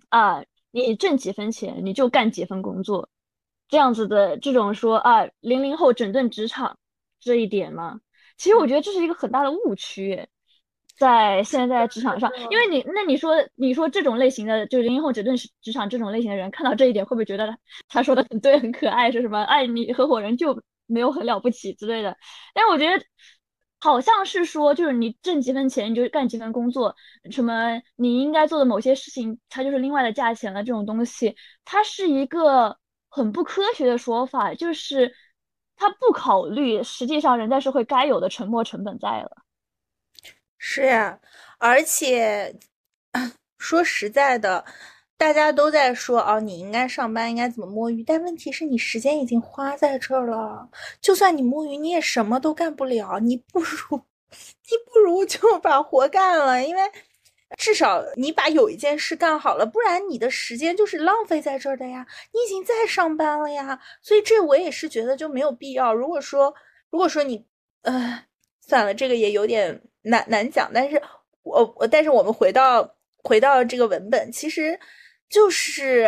[0.09, 3.09] 啊，你挣几分钱你就干几份工作，
[3.69, 6.77] 这样子的这种说啊，零零后整顿职场
[7.19, 8.01] 这一点嘛，
[8.37, 10.27] 其实我觉得这是一个很大的误区，
[10.95, 17.57] 在现在职场上，因为你那你说你说这种类型的，就是零零后整顿职场这种类型的人，看到这一点会不会觉得
[17.87, 20.61] 他说的很对很可爱，说什么哎你合伙人就。
[20.91, 22.15] 没有很了不起之类的，
[22.53, 23.03] 但我觉得
[23.79, 26.95] 好像是说，就是你挣几分钱你就干几份工作，
[27.31, 30.63] 什么你应该做的某些事情，它就是另外的价钱了。
[30.63, 31.35] 这种东西，
[31.65, 32.77] 它是一个
[33.09, 35.11] 很不科学的说法，就是
[35.75, 39.31] 它不考虑实际上人在社会该有的沉没成本在了。
[40.59, 41.19] 是呀，
[41.57, 42.55] 而且
[43.57, 44.63] 说实在的。
[45.21, 48.01] 大家都在说哦，你应该上班，应该怎么摸鱼？
[48.01, 50.67] 但问题是你时间已经花在这儿了，
[50.99, 53.19] 就算你摸鱼，你也什么都干不了。
[53.19, 54.01] 你不如，
[54.31, 56.81] 你不如就把活干了，因为
[57.55, 62.03] 至少你把有一件事干好了，不然你的时间就是浪费在这儿的呀。
[62.33, 65.93] 你已经在上班了呀，所以这我也是觉得就没有必要。
[65.93, 66.51] 如果说，
[66.89, 67.45] 如果说你，
[67.83, 68.23] 呃，
[68.67, 70.71] 算了，这个也有点难难讲。
[70.73, 70.99] 但是
[71.43, 74.79] 我我，但是我们回到回到这个文本，其实。
[75.31, 76.05] 就是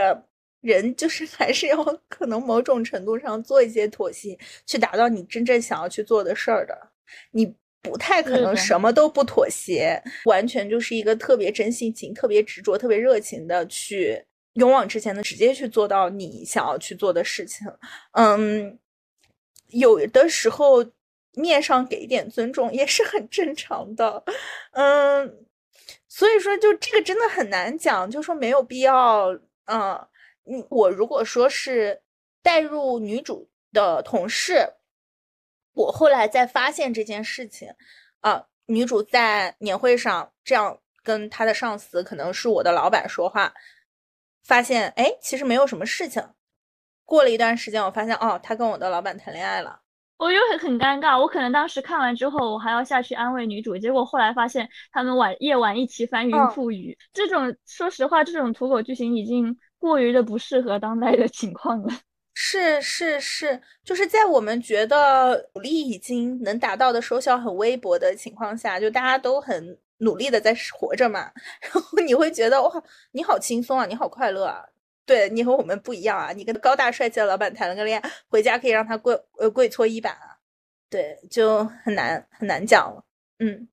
[0.61, 6.78] 人，就是 还是要可能某种程度上做一些妥协，去达到你真正想要去做的事儿的。
[7.32, 17.65] 你不太可能什么都不妥协，完全就是一个特别真性情、特别执着、特别热情的去勇往直前的，直接去做到你想要去做的事情。
[18.11, 18.78] 嗯，
[19.69, 20.86] 有的时候
[21.34, 24.24] 面上给一点尊重也是很正常的。
[24.71, 25.45] 嗯。
[26.16, 29.30] 所以说，就这个真的很难讲，就说没有必要。
[29.66, 30.07] 嗯，
[30.70, 32.03] 我如果说是
[32.43, 34.76] 带入女主的同事，
[35.74, 37.74] 我后来再发现这件事情，
[38.20, 43.51] 啊，女主在年会上这样跟她的上司，可能是我的老板说话，
[44.43, 46.24] 发现哎，其实没有什么事情。
[47.05, 49.82] 过了一段时间，我发现哦，她跟我的老板谈恋爱了。
[50.24, 61.89] 我就很很尴尬，我可能当时看完之后，我还要下去安慰女主，结果后来发现他们晚夜晚一起翻云覆雨，这种说实话，这种土狗剧情已经过于的不适合当代的情况了。
[62.36, 72.71] 是是是，就是在我们觉得努力已经能达到的收效很微薄的情况下，就大家都很努力的在活着嘛， 然后你会觉得哇，
[73.11, 74.63] 你好轻松啊，你好快乐啊。
[75.05, 76.31] 对你和我们不一样啊！
[76.31, 80.37] 你跟高大帅气的老板谈了个恋爱，回家可以让他跪呃跪搓衣板啊，
[80.89, 83.03] 对，就很难很难讲了。
[83.39, 83.67] 嗯，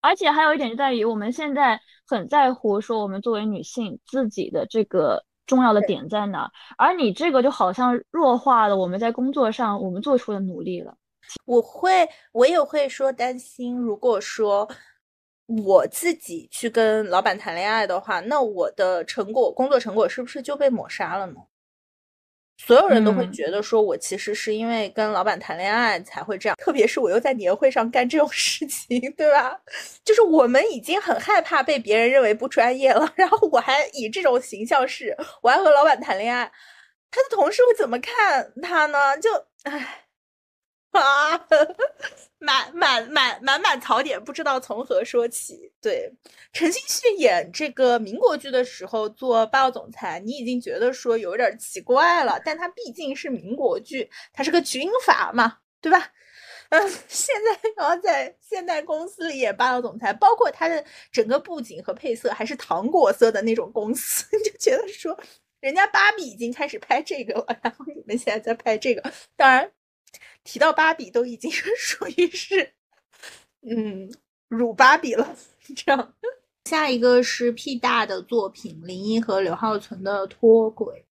[0.00, 10.96] 而且还有一点就在于，我们现在很在乎说我们作为女性自己的这个重要的点在哪，而你这个就好像弱化了我们在工作上我们做出的努力了。
[11.44, 14.68] 我会，我也会说担心，如果说。
[15.46, 21.34] 我自己去跟老板谈恋爱的话，那我的成果、工作成果是不是就被抹杀了呢？
[22.58, 29.60] 所有人都会觉得说我其实是因为跟老板谈恋爱才会这样，特别是我又在年会上干这种事情，对吧？
[30.04, 36.50] 就是我们已经很害怕被别人认为不专业了，然后我还以这种形象式，我还和老板谈恋爱，
[37.10, 39.18] 他的同事会怎么看他呢？
[39.18, 39.30] 就
[39.64, 40.05] 唉，
[41.00, 41.46] 啊。
[42.38, 45.72] 满满满满满槽点，不知道从何说起。
[45.80, 46.12] 对，
[46.52, 56.12] 陈星旭演这个民国剧的时候做霸道总裁，你已经觉得说有点奇怪了，但他毕竟是民国剧，他是个军阀嘛，对吧？
[56.68, 65.18] 嗯， 现在然后在现代公司里演霸道总裁，包括他的整个布景和配色还是糖果色的那种公司， 就觉得说
[65.60, 69.02] 人家芭比已经开始拍这个了，然后你们现在在拍这个，
[69.36, 69.72] 当然。
[70.46, 72.72] 提到芭比都已经 属于是，
[73.68, 74.08] 嗯，
[74.48, 75.36] 乳芭比了。
[75.74, 76.14] 这样，
[76.64, 81.04] 下一个是 P 大的作品，林一和刘浩存的脱轨。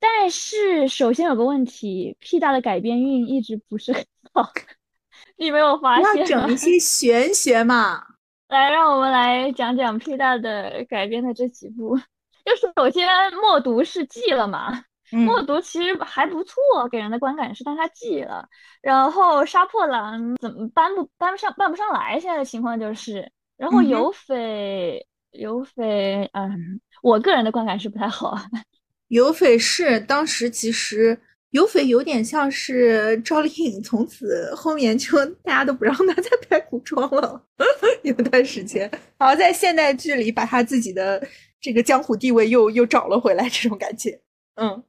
[0.00, 4.52] 但是首先有个问题，P 大的改编运一直不是很好，
[5.38, 6.16] 你没有发现？
[6.16, 8.04] 要整一些玄学嘛。
[8.48, 11.96] 来，让我们来讲讲 P 大的改编的这几部。
[12.44, 14.84] 就首先，默读是记了嘛？
[15.16, 16.56] 默读其实还不错，
[16.90, 18.48] 给人的观感是，但他记了。
[18.80, 22.18] 然后杀破狼怎么搬不搬不上，搬不上来。
[22.18, 28.36] 现在的情况就是，然后有匪有匪，嗯，我个人的观感是不太好。
[29.08, 31.18] 有匪是当时其实
[31.50, 37.40] 有匪有点像是赵丽颖，从此后面就大家都不让她再拍古装了，
[38.02, 41.22] 有段时间，然后在现代剧里把她自己的
[41.60, 44.18] 这个江湖地位又又找了回来，这种感觉，
[44.56, 44.82] 嗯。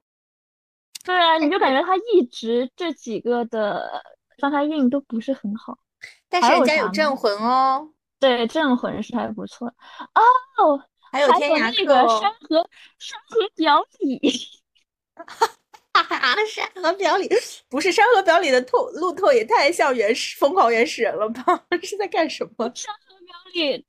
[1.04, 4.02] 对啊，你就感觉他一直这几个的
[4.40, 5.78] 翻拍运都不是很好，
[6.30, 7.90] 但是人家有镇魂哦。
[8.20, 10.82] 对，镇魂是还不错哦。
[11.12, 14.20] 还有天涯那个山河 山河表里，
[15.94, 17.30] 哈哈，山河表里
[17.70, 21.64] 不是山河表里的透路透也太像原始疯狂原始人了吧？
[21.84, 22.72] 是在干什么？
[22.74, 23.86] 山河表里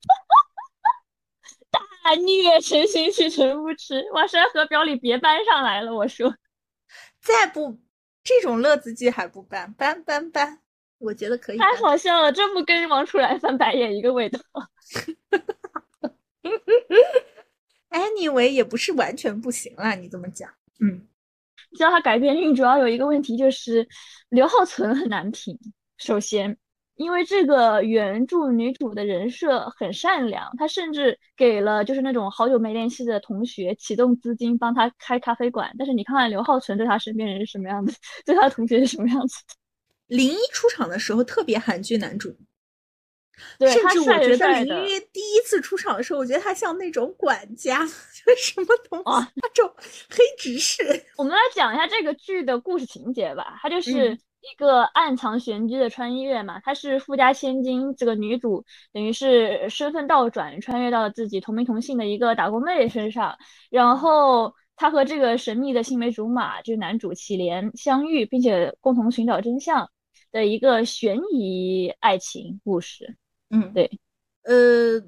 [2.03, 4.27] 大虐陈星去陈不吃，哇！
[4.27, 6.35] 山河表里别搬上来了，我说。
[7.25, 7.79] 再不
[8.23, 10.61] 这种乐子剧还不搬搬搬搬，
[10.99, 11.59] 我觉得可以。
[11.59, 14.39] 太好笑了，这不跟王楚然翻白眼一个味道。
[17.91, 20.51] Anyway，也不是完全不行啦，你这么讲，
[20.81, 21.09] 嗯。
[21.77, 23.89] 知道他改编运主要有一个问题，就是
[24.29, 25.59] 刘浩存很难评。
[25.97, 26.57] 首先。
[26.97, 35.75] 因为这个原著女主的人设很善良，她甚至给了就是那种好久没联系的同学启动资金帮她开咖啡馆。
[35.79, 39.37] 但是你看看刘浩存对她身边人是什么样子， 对她同学是什么样子？
[40.07, 42.37] 林一出场的时候特别韩剧男主，
[43.59, 49.75] 对甚至我觉得林一第一次出场的时候，我觉得他像那种管家，就什么东西，那种
[50.11, 50.85] 黑执事。
[51.17, 54.17] 我们来讲一下这个剧的故事情节吧，它就是。
[54.53, 63.37] 一个暗藏玄机的穿越嘛，她是富家千金，这个女主等于是身份倒转，穿越到了自己同名同姓的一个打工妹身上，
[63.71, 69.91] 然后她和这个神秘的青梅竹马，就是男主祁连相遇，并且共同寻找真相
[70.31, 73.17] 的一个悬疑爱情故事。
[73.51, 73.91] 嗯，对，
[74.43, 75.01] 呃，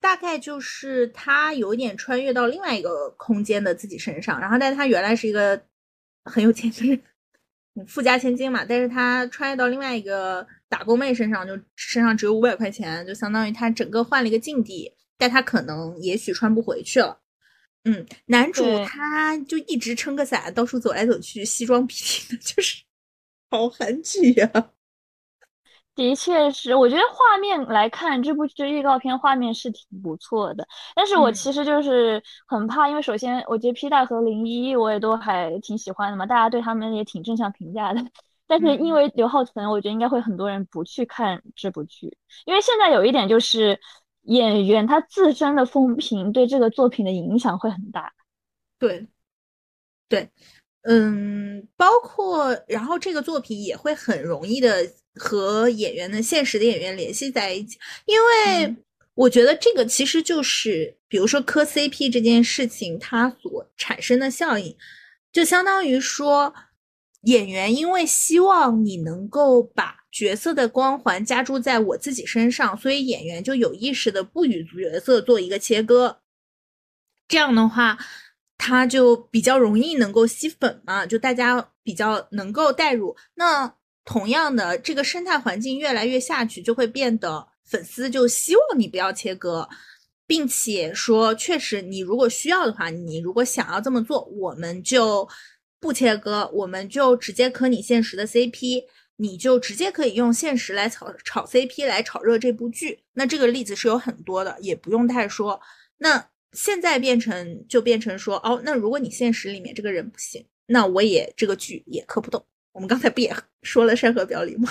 [0.00, 5.62] 大概就是她有点穿越到另外一个空间的自己身上，然后但她原来是一个
[6.24, 7.02] 很有钱的人。
[7.86, 14.92] 富家千金嘛，但是他穿越到另外一个打工妹身上，就身上只有五百块钱，就相当于他整个换了一个境地。
[15.16, 17.20] 但他可能也许穿不回去了。
[17.84, 22.82] 嗯，男主他就一直撑个伞，到处走来走去，西装笔挺的， 就是
[23.50, 24.50] 好韩剧呀。
[25.94, 30.66] 的确是，我觉得画面来看，这部剧预告片画面是挺不错的。
[30.94, 38.02] 但是我其实就是很怕，因为首先我觉得 P 大和零一我也都还挺喜欢的嘛，大家对他们也挺正向评价的。
[38.46, 42.16] 但是因为刘浩存，我觉得应该会很多人不去看这部剧，
[42.46, 43.78] 因为现在有一点就是
[44.22, 48.12] 演员他自身的风评对这个作品的影响会很大。
[48.78, 49.06] 对，
[50.08, 50.30] 对，
[50.82, 58.76] 嗯，包括然后这个作品也会很容易的和演员的现实的演员联系在一起，因为
[59.14, 64.76] 我觉得这个其实就是比如说磕 CP 这件事情它所产生的效应，
[65.32, 66.54] 就相当于说。
[67.24, 76.22] 演员因为希望你能够把角色的光环加注在我自己身上，所以演员就有意识的不与角色做一个切割。
[77.28, 77.98] 这样的话，
[78.60, 83.16] 他就比较容易能够吸粉嘛，就大家比较能够带入。
[83.34, 89.66] 那同样的，这个生态环境越来越下去，就会变得粉丝就希望你不要切割，
[90.26, 95.26] 并且说，确实你如果需要的话，你如果想要这么做，我们就。
[95.82, 98.84] 不切割，我们就直接磕你现实的 CP，
[99.16, 103.02] 你就直接可以用现实来炒炒 CP 来炒热这部剧。
[103.14, 105.58] 那这个例子是有很多的，也不用太说。
[105.96, 112.44] 那现在变成就变成说，哦，那如果你现实里面这个人不行，那我也这个剧也磕不动。
[112.72, 114.68] 我们刚才不也 说了山河表里吗？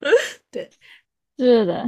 [0.50, 0.68] 对，
[1.38, 1.84] 是的，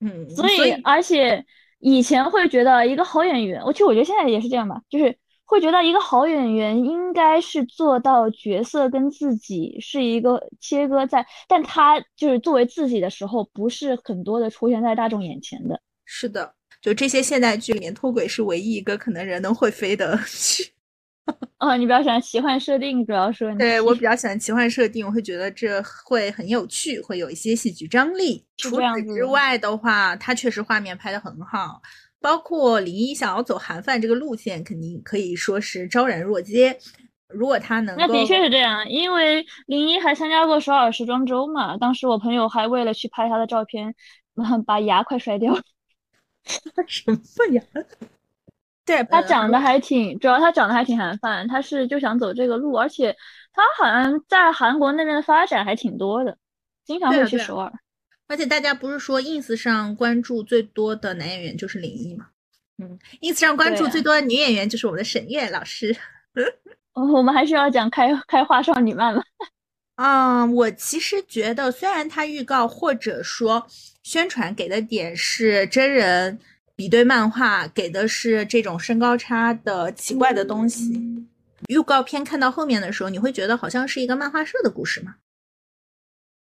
[0.00, 1.44] 嗯，所以而且
[1.78, 5.16] 以前会觉得一个好演员，我其实我觉得现在也是这样吧，就是。
[5.44, 15.78] 会觉得一个好演员应该是做到角色跟自己是一个切割在，但他就是作为自己的时候，不是很多的出现在大众眼前的。
[16.06, 20.70] 是的，就这些现代剧里面，脱轨是唯一一个可能人能会飞的 剧。
[21.60, 28.44] 哦，你比较喜欢奇幻设定，主要说对我比较喜欢奇幻设定，我会觉得这会很有趣，会有一些戏剧张力。
[28.56, 31.80] 除此之外的话，它确实画面拍的很好。
[32.20, 36.76] 包括林一想要走韩范这个路线，肯定可以说是昭然若揭。
[37.28, 41.76] 如果他能，那的确是这样，因为林一还参加过首尔时装周嘛。
[41.76, 43.94] 当时我朋友还为了去拍他的照片，
[44.66, 45.62] 把牙快摔掉了。
[46.86, 47.18] 什么
[47.52, 47.62] 呀？
[48.84, 53.16] 对他长得还挺，主要他长得还挺韩范，他是就想走这个路，而且
[53.52, 56.36] 他好像在韩国那边的发展还挺多的，
[56.84, 57.72] 经常会去首尔。
[58.26, 62.28] 而且大家不是说 ins 上关注最多的男演员就是林一吗？
[62.78, 65.94] 嗯，ins 上关注最多的女演员就是我们的沈月老师。
[66.94, 69.22] 我们还是要讲开开画少女漫吗？
[69.96, 73.66] 嗯，我其实觉得，虽然他预告或者说
[74.02, 76.38] 宣传给的点是真人
[76.74, 80.92] 比对漫画，给的是这种身高差的奇怪的东西，
[81.68, 85.14] 预告片看到后面的时候，你会觉得好像是一个漫画社的故事吗？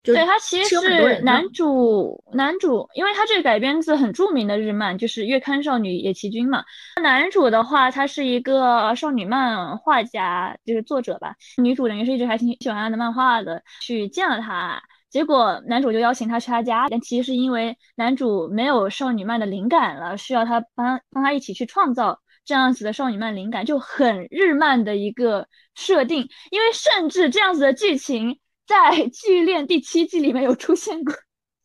[0.03, 6.64] 对他其实是男主，男主，因为他这个改编自很著名的日漫，就是《月刊少女野崎君》嘛。
[7.03, 11.36] 男主的话，他是一个少女漫画家，就是作者吧。
[11.57, 14.82] 女主等于是一直还挺喜欢他的漫画的，去见了他，
[15.12, 28.39] 结果男主就邀请她去他家，但其实是因为男主没有少女漫的灵感了，需要他帮帮他一起去创造这样子的少女漫灵感，就很日漫的一个设定，因为甚至这样子的剧情。
[28.68, 31.14] 在《剧恋》第七季里面有出现过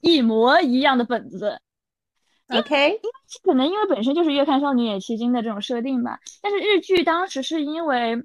[0.00, 1.60] 一模一样的本子
[2.48, 3.10] ，OK，因为
[3.44, 8.20] 可能因为本身就是月刊少女野崎京的这种设定吧，但是日剧当时是因为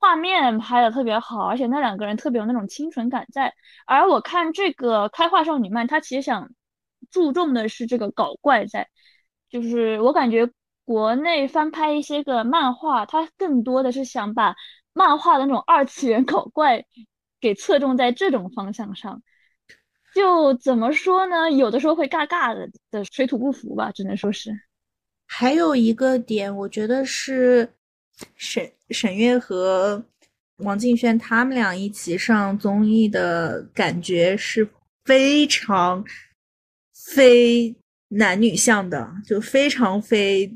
[0.00, 3.54] 画面拍的特别好，而且那两个人特别有那种清纯感在，
[3.86, 6.50] 而我看这个开画少女漫，它其实想
[7.10, 8.88] 注重的是这个搞怪在，
[9.48, 10.50] 就是我感觉
[10.84, 14.56] 国内翻拍一些个漫画，它更多的是想把
[14.92, 16.84] 漫画的那种二次元搞怪。
[17.42, 19.22] 给侧重在这种方向上，
[20.14, 21.50] 就怎么说呢？
[21.50, 24.52] 有的时候会尬尬的的水土不服吧，只能说是。
[25.26, 27.66] 还有一个点，我觉得是
[28.36, 30.04] 沈沈月和
[30.58, 34.68] 王敬轩他们俩一起上综艺的感觉是
[35.04, 36.04] 非常
[37.14, 37.74] 非
[38.08, 40.52] 男女向的，就非常非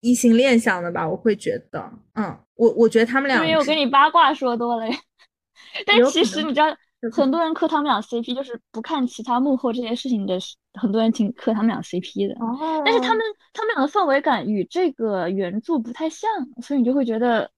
[0.00, 1.08] 异性恋向的吧？
[1.08, 4.96] 我会觉得，嗯，我我觉得他们俩因为我跟你八卦说多了呀。
[5.86, 6.66] 但其实你知道，
[7.12, 10.38] 很多人磕他们俩 CP，就是不看其他幕后这些事情的，
[10.78, 12.34] 很多人挺磕他们俩 CP 的。
[12.40, 12.82] 哦。
[12.84, 16.30] 但是他们他们俩的氛围感与这个原著不太像，
[16.62, 17.50] 所以你就会觉得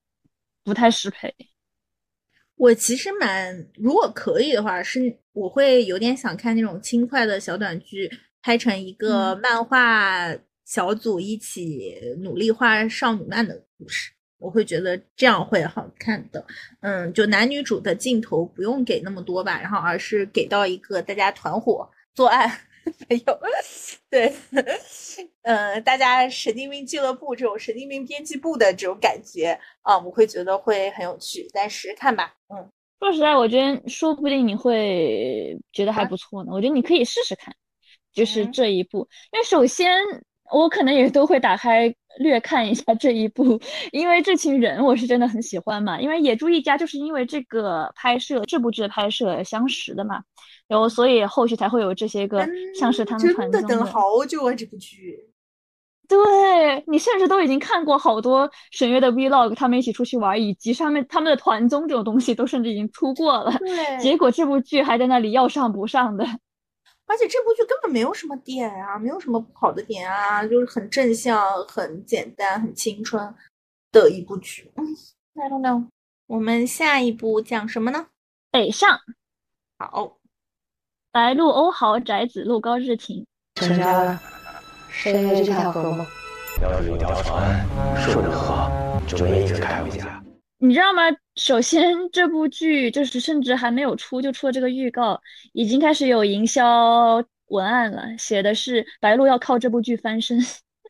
[0.63, 1.33] 不太适配。
[2.55, 8.07] 我其实蛮，如果可以的话，是我会有点想看那种轻快的小短剧，
[8.41, 10.27] 拍成一个漫画
[10.63, 16.45] 小组一起努力画少女漫的故事，我会觉得这样会好看的。
[16.81, 22.47] 嗯，就男女主的镜头不用给那么多吧，然后而是给到一个大家团伙作案，
[23.09, 23.39] 没有，
[24.09, 24.33] 对，
[25.43, 32.69] 呃，大家神经病俱乐部这种神经病编辑部的这种感觉啊，我会觉得会很有趣，但是看吧，嗯，
[32.99, 36.51] 说实在，我觉得说不定你会觉得还不错呢。
[36.51, 37.53] 我觉得你可以试试看，
[38.13, 39.97] 就是这一部，因为首先。
[40.53, 43.57] 我可能也都会打开略看一下这一部，
[43.93, 46.01] 因为这群人我是真的很喜欢嘛。
[46.01, 50.21] 因为野猪一家就是因为这个拍摄这部剧的拍摄相识的嘛，
[50.71, 55.19] 然后所以后续才会有这些个像是他们真的等了好久啊这部剧。
[56.07, 63.51] 对你甚至都已经看过好多沈月的 vlog，他们一起出去玩，以及上面他们的团综这种东西都甚至已经出过了。
[63.57, 66.25] 对，结果这部剧还在那里要上不上的。
[67.05, 73.35] 而且这部剧根本没有什么点啊，没有什么不好的点啊，就是很正向、很简单、很青春
[73.91, 74.71] 的一部剧。
[74.77, 74.85] 嗯
[75.35, 75.87] ，I don't know。
[76.27, 78.07] 我们下一部讲什么呢？
[78.49, 78.97] 北上。
[79.77, 80.20] 好。
[81.13, 83.25] 白鹿欧豪宅子路高日晴。
[83.55, 84.17] 陈家，
[84.89, 86.07] 是因为这条河吗？
[86.61, 88.71] 要有一条船顺着河，
[89.05, 90.23] 就能一直开回家。
[90.57, 91.01] 你知道吗？
[91.35, 95.19] 首先，这部剧就是甚至还没有出，就出了这个预告，
[95.51, 100.39] 已经开始有营销文案了，写的是白鹿要靠这部剧翻身。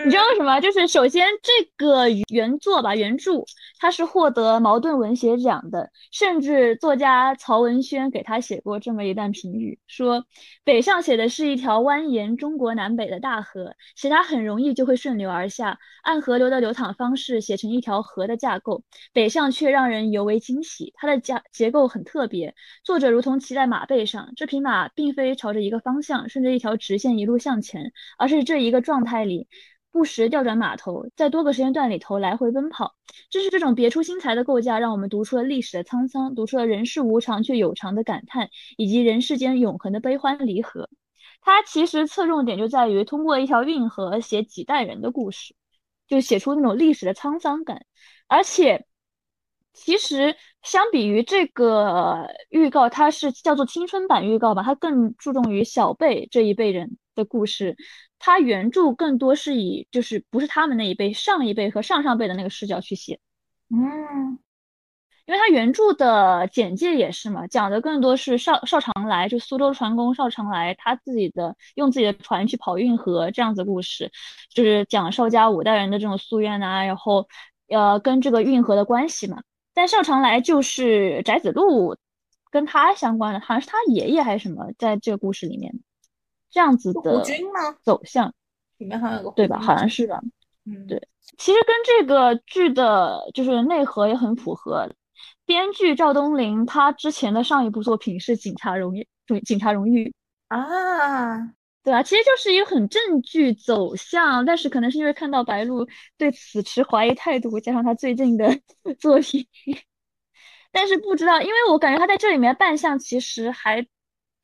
[0.03, 0.59] 你知道为什么？
[0.59, 3.43] 就是首先这个原作吧，原著
[3.79, 10.25] 它是获得茅盾文学奖的，甚至作家曹文轩给他写过这么一段评语，说
[10.63, 18.83] 北上写的是一条蜿蜒中国南北的大河，写它很容易就会顺流而下，按河流的流淌方式写成一条河的架构，
[19.13, 29.47] 北上却让人尤为惊喜，它的架结构很特别，作者如同骑在马背上，这匹马并非朝着一个方向，顺着一条直线一路向前，而是这一个状态里。
[29.91, 32.95] 不时调转马头，在多个时间段里头来回奔跑，
[33.29, 40.89] 正是这种别出心裁的构架，让我们读出了历史的沧桑，读出了人世无常却有常的感叹，以及人世间永恒的悲欢离合。
[41.41, 45.55] 它其实侧重点就在于通过一条运河写几代人的故事，
[46.07, 47.85] 就写出那种历史的沧桑感。
[48.27, 48.85] 而且，
[49.73, 57.75] 其实相比于这个预告，它是叫做青春版预告吧，它更注重于小辈这一辈人的故事。
[58.23, 63.19] 他原著更多是以就是不是他们那一辈上一辈和上上辈的那个视角去写，
[63.71, 64.37] 嗯，
[65.25, 74.11] 因为他原著的简介也是嘛，讲的更多是邵邵长来就苏州船工邵长来他自己的用自己的船去跑运河这样子故事，
[74.53, 77.27] 就是讲邵家五代人的这种夙愿啊，然后
[77.69, 79.41] 呃跟这个运河的关系嘛。
[79.73, 81.97] 但邵长来就是翟子路
[82.51, 85.73] 跟他相关的，好像是他爷爷还是什么，在这个故事里面。
[86.51, 87.23] 这样子的
[87.81, 88.33] 走向，
[88.77, 89.59] 里面好像有个对吧？
[89.59, 90.19] 好像是吧，
[90.65, 91.07] 嗯，对。
[91.37, 94.89] 其实跟这个剧的就是内核也很符合。
[95.45, 99.07] 编剧赵东林，他之前的上一部作品是《警察荣誉》，
[99.45, 100.09] 《警察荣誉》
[100.47, 105.87] 啊，对啊，其实就是一个很正剧走向，但是可能是因为看到白鹿
[106.17, 108.59] 对此持怀疑态度，加上他最近的
[108.99, 109.45] 作品，
[110.71, 113.87] 但是不知道，因为我感觉他在这里面扮相其实还。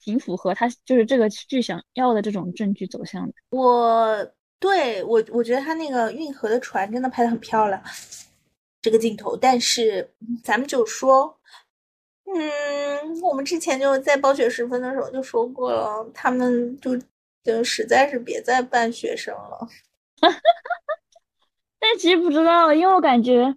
[0.08, 3.34] 挺符合他就是这个剧想要的这种证据走向的。
[3.50, 4.26] 我
[4.58, 7.84] 对我我觉得他那个运河的船真的拍的很漂亮，
[8.82, 9.36] 这个镜头。
[9.36, 10.10] 但是
[10.42, 11.38] 咱们就说，
[12.34, 16.98] 嗯，我们之前就在暴雪时分的时候就说过了，他们就
[17.44, 19.68] 就实在是别再扮学生了。
[21.80, 23.54] 但其实不知道，因为我感觉。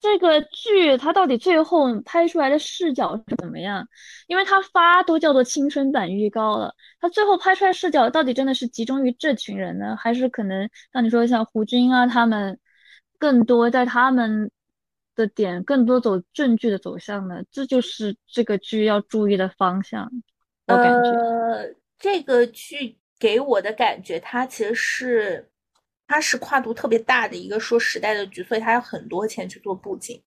[0.00, 3.86] 这个剧它到底最后拍出来的视角是怎么样？
[4.28, 12.58] 因为它发都叫做青春版预告了，它最后拍出来视角到底真的是集中于这群人呢，还是可能像你说像胡军啊他们，
[13.18, 14.50] 更多在他们
[15.14, 17.42] 的点更多走正剧的走向呢？
[17.50, 20.10] 这就是这个剧要注意的方向。
[20.66, 25.49] 我感觉，呃，这个剧给我的感觉，它其实是。
[26.10, 30.20] 它是跨度特别大的一个说时代的剧，所以它有很多钱去做布景，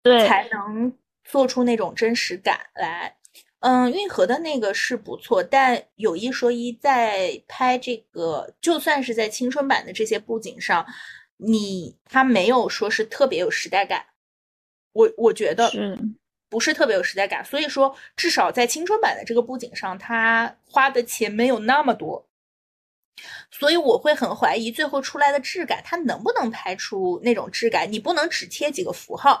[0.00, 3.16] 对，才能做出那种真实感来。
[3.58, 10.86] 嗯，运河的那个是不错，但有一说一，在拍这个，就算是在青春版的这些布景上，
[11.38, 14.06] 你它没有说是特别有时代感，
[14.92, 15.98] 我我觉得是
[16.48, 17.44] 不是特别有时代感。
[17.44, 22.24] 所以说，至少在青春版的这个布景上，它花的钱没有那么多。
[23.50, 27.90] 所以我会很怀疑最后出来的质感，它能不能拍出那种质感？
[27.90, 29.40] 你不能只贴几个符号，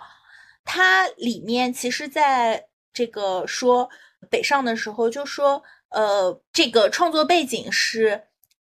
[0.64, 3.88] 它里面其实在这个说
[4.30, 8.24] 北上的时候就说，呃，这个创作背景是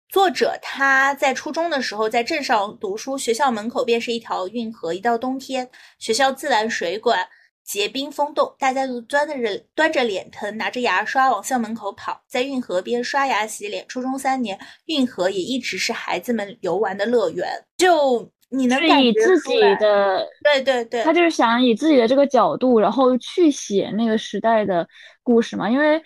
[0.10, 4.94] 作者他在初中的时候在镇上读书，学校门口便是一条运河。
[4.94, 5.70] 一到冬天，
[6.00, 7.30] 学校自来水管
[7.70, 9.36] 结冰封冻，大家都端着
[9.76, 13.86] 端着脸盆，拿着牙刷往校门口跑，在运河边刷牙洗脸。
[13.88, 17.48] 初中三年，运河也一直是孩子们游玩的乐园。
[17.78, 24.88] 就你能以自己的对对对，他就是想以自己的这个角度，然后去写那个时代的
[25.22, 26.02] 故事嘛，因为。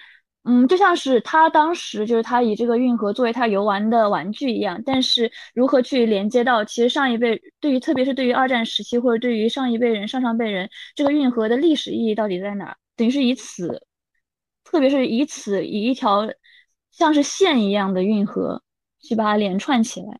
[0.45, 12.78] 嗯，就像是他当时就是他以这个运河作为他游玩的玩具一样，但是如何去连接到其实上一辈对于特别是对于二战时期或者对于上一辈人上上辈人，这个运河的历史意义到底在哪儿？
[12.98, 13.86] 等于是以此，
[14.65, 16.28] 特别是以此以一条
[16.91, 18.61] 像是线一样的运河
[19.02, 20.20] 去把它连串起来。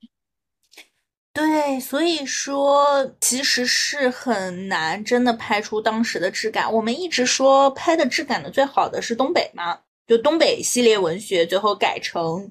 [1.34, 6.72] 对，所以说其实是很难真的拍出当时的质感。
[6.72, 9.80] 我们一直说拍的质感的最好的是东北嘛。
[10.06, 12.50] 就东北系列文学最后改成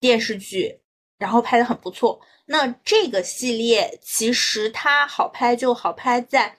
[0.00, 0.80] 电视剧，
[1.18, 2.20] 然后拍的很不错。
[2.46, 6.56] 那这个系列其实它好拍就好拍在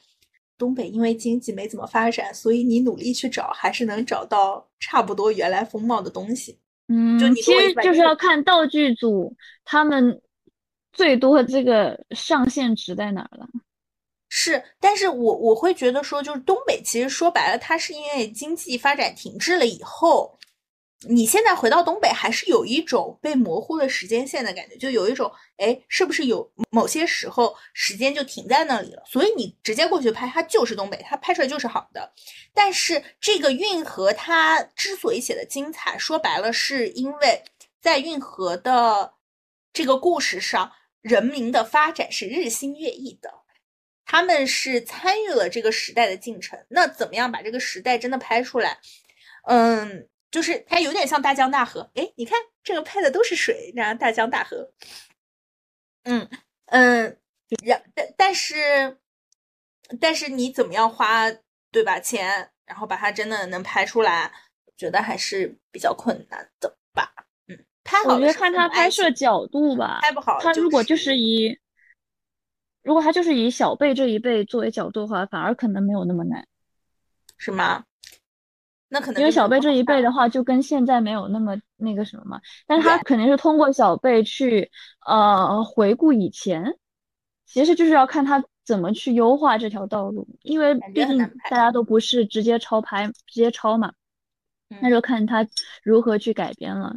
[0.58, 6.60] 东北，因为经济没怎么发展，所以你努力去找还是能找到差不多原来风貌的东西。
[6.90, 10.22] 嗯，就你其实就是要看道具组他们
[10.92, 13.48] 最多这个上限值在哪了。
[14.30, 20.38] 是，但是我我会觉得说，就是东北其实说白了，它是因为经济发展停滞了以后，
[21.08, 29.02] 你现在回到东北，还是有一种被模糊的时间线的感觉，就有一种，哎，是不是有某些时候时间就停在那里了？
[29.08, 32.14] 所以你直接过去拍，它就是东北，它拍出来就是好的。
[32.54, 37.42] 但是这个运河它之所以写的精彩，说白了，是因为
[37.82, 39.14] 在运河的
[39.74, 43.39] 这个故事上，人民的发展是日新月异的。
[44.12, 48.80] 他们是参与了这个时代的进程，那怎么样把这个时代真的拍出来？
[49.44, 51.92] 嗯，就是它有点像大江大河。
[51.94, 54.72] 哎，你看这个拍的都是水，然后大江大河。
[56.06, 56.28] 嗯
[56.66, 57.20] 嗯，
[57.64, 58.98] 然但但是
[60.02, 61.32] 但是你怎么样花
[61.72, 64.32] 对吧钱，然后把它真的能拍出来，
[64.76, 67.14] 觉得还是比较困难的吧？
[67.48, 71.56] 嗯，拍好我觉得看他拍摄角度吧，拍不好，他如果就是以。
[72.90, 76.48] 如果他就是以小辈这一辈作为角度的话，反而可能没有那么难，
[77.38, 77.84] 是吗？
[78.88, 82.42] 那可能因为小辈这一辈的话，就跟现在没有那么那个什么嘛。
[82.66, 84.72] 但是他肯定是通过小辈去
[85.06, 86.80] 呃回顾以前，
[87.46, 93.94] 其实就是要看他怎么去优化这条道路，因为毕竟大家都不是直接抄拍、直接抄嘛，
[94.82, 95.48] 那就看他
[95.84, 96.92] 如何去改编了。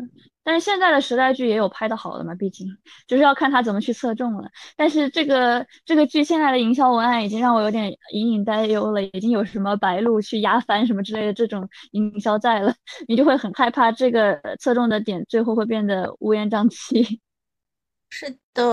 [0.45, 2.67] 但是现在的时代剧也有拍的好的嘛，毕竟
[3.07, 4.51] 就是要看他怎么去侧重了。
[4.77, 12.75] 但是这个这个剧现在的营销文案已经让我有点隐隐担忧了，已经有什么白鹿去压翻什么之类的这种营销在了，
[13.07, 17.21] 你就会很害怕这个侧重的点最后会变得乌烟瘴气。
[18.11, 18.65] 是的，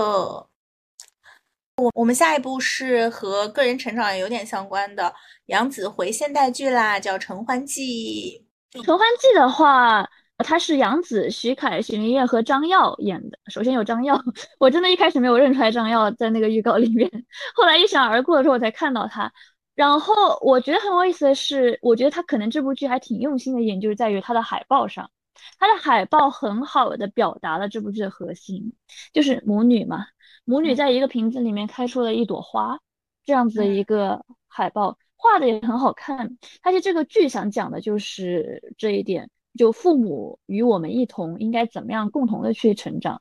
[1.76, 5.14] 我我们下一步是和个人成长有点相关的
[5.46, 8.44] 杨紫回现代剧啦，叫《承欢记》。
[8.84, 10.04] 《承欢记》的话。
[10.42, 13.38] 他是杨紫、徐凯、许林烨和张耀演的。
[13.48, 14.20] 首先有张耀，
[14.58, 17.10] 我真的一开始没有认出来张耀在那个预告里面，
[17.54, 19.32] 后来一闪而过的时候我才看到他。
[19.74, 25.10] 然后我觉得很有意思的是，我觉得他可能这部剧还挺用心的一点，就是在于他的海报上，
[25.58, 28.74] 他的海报很好的表达了这部剧的核心，
[29.12, 30.06] 就是母女嘛，
[30.44, 32.78] 母女在一个瓶子里面开出了一朵花，
[33.24, 36.36] 这样子的一个海报，画的也很好看。
[36.62, 39.30] 而且这个剧想讲的就是这一点。
[39.60, 43.20] 就父母与我们一同应该怎么样共同的去成长，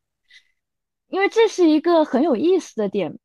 [1.10, 3.20] 因为这是一个很有意思的点。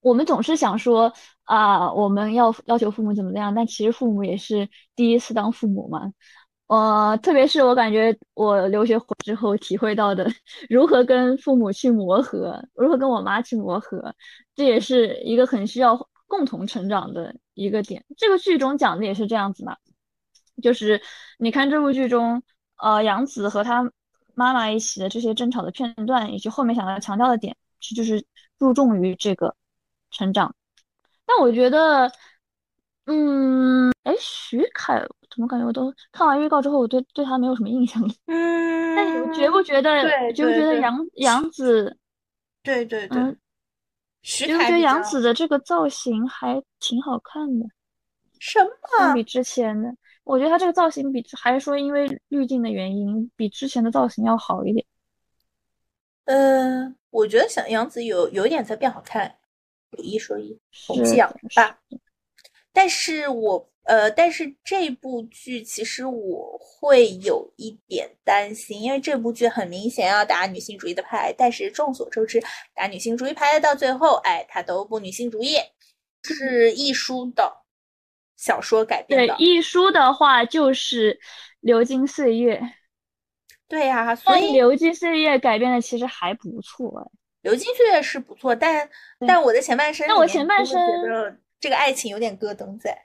[0.00, 1.10] 我们总是想说
[1.44, 6.12] 啊，我们要要求父母怎么怎么样，但其实父母也是第一次当父母嘛。
[6.66, 10.30] 呃，特别是我感觉我留学之后体会到的，
[10.68, 14.14] 如何跟父母去磨合，如何跟我妈去磨合，
[14.54, 18.04] 这也是一个很需要共同成长的一个点。
[18.18, 19.78] 这个剧中讲的也是这样子嘛。
[20.62, 21.00] 就是
[21.38, 22.42] 你看这部剧中，
[22.76, 23.82] 呃，杨紫和她
[24.34, 28.24] 妈妈一起的这些争吵的片段，以及后面想要强调的点，是就是
[28.58, 29.54] 注重于这个
[30.10, 30.54] 成长。
[31.26, 32.10] 但我觉得，
[33.06, 38.08] 嗯，哎，徐凯怎么感觉我都看完预告之后，我对对他没有什么印象了。
[38.26, 40.02] 嗯，但你们觉不觉得？
[40.32, 41.96] 觉不觉得杨杨紫？
[42.62, 43.36] 对对对，
[44.22, 47.66] 徐凯觉得杨紫的这个造型还挺好看的。
[48.38, 48.70] 什么？
[48.98, 49.94] 相比之前的。
[50.28, 54.84] 我觉得他这个造型比还是说因为滤镜的原因，比之前的造型要好一点。
[56.26, 59.38] 嗯，我觉得小杨紫有有一点在变好看，
[59.92, 61.78] 有一说一，红气养吧。
[62.74, 72.38] 但是我呃，但是这部剧其实我会有一点担心，因为这部剧很明显要打女性主义的牌，但是众所周知，
[72.74, 75.56] 打女性主义牌到最后，哎，它都不女性主义，
[76.22, 77.50] 是一书的
[78.38, 79.36] 小说改编的。
[79.36, 81.12] 对，一书的话就是
[81.60, 82.56] 《流金岁月》。
[83.68, 87.04] 对呀，所以《流金岁月》改编的其实还不错，哎，
[87.42, 88.88] 《流金岁月》是不错，但
[89.26, 93.04] 但我的前半生，那我前半生觉得这个爱情有点咯噔在。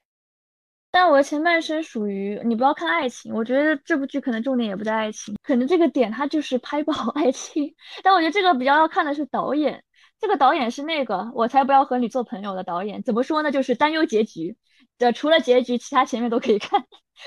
[0.90, 7.76] 但我前半生属于你不要看爱情，我觉得这部剧可能重点也不在爱情，可能这个点它就是拍不好爱情。
[8.04, 9.84] 但我觉得这个比较要看的是导演，
[10.22, 13.02] 这个导演是那个我才不要和你做朋友的导演。
[13.02, 13.52] 怎么说呢？
[13.52, 14.56] 就是担忧结局
[15.04, 16.84] 的，除了结局，其他前面都可以看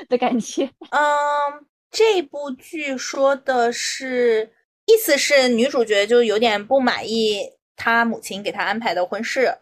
[0.08, 0.64] 的感觉。
[0.90, 4.52] 嗯，这部剧说的是，
[4.86, 9.58] 意思是女主角就有点不满意她母亲给她安排的婚事，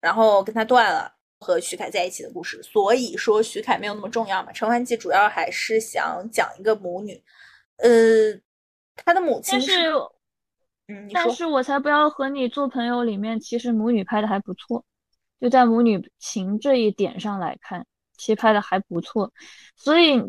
[0.00, 1.12] 然后跟她断了。
[1.40, 4.50] 和徐凯在一起的故事，所以说徐凯没有那么重要嘛。
[4.54, 7.22] 《陈欢记》主要还是想讲一个母女，
[7.76, 8.32] 呃，
[8.96, 9.90] 他的母亲是，
[10.88, 13.04] 嗯，但是我才不要和你做朋友。
[13.04, 14.82] 里面其实母女拍的还不错，
[15.40, 17.86] 就在母女情这一点上来看，
[18.16, 19.32] 其实拍的还不错。
[19.76, 20.22] 所以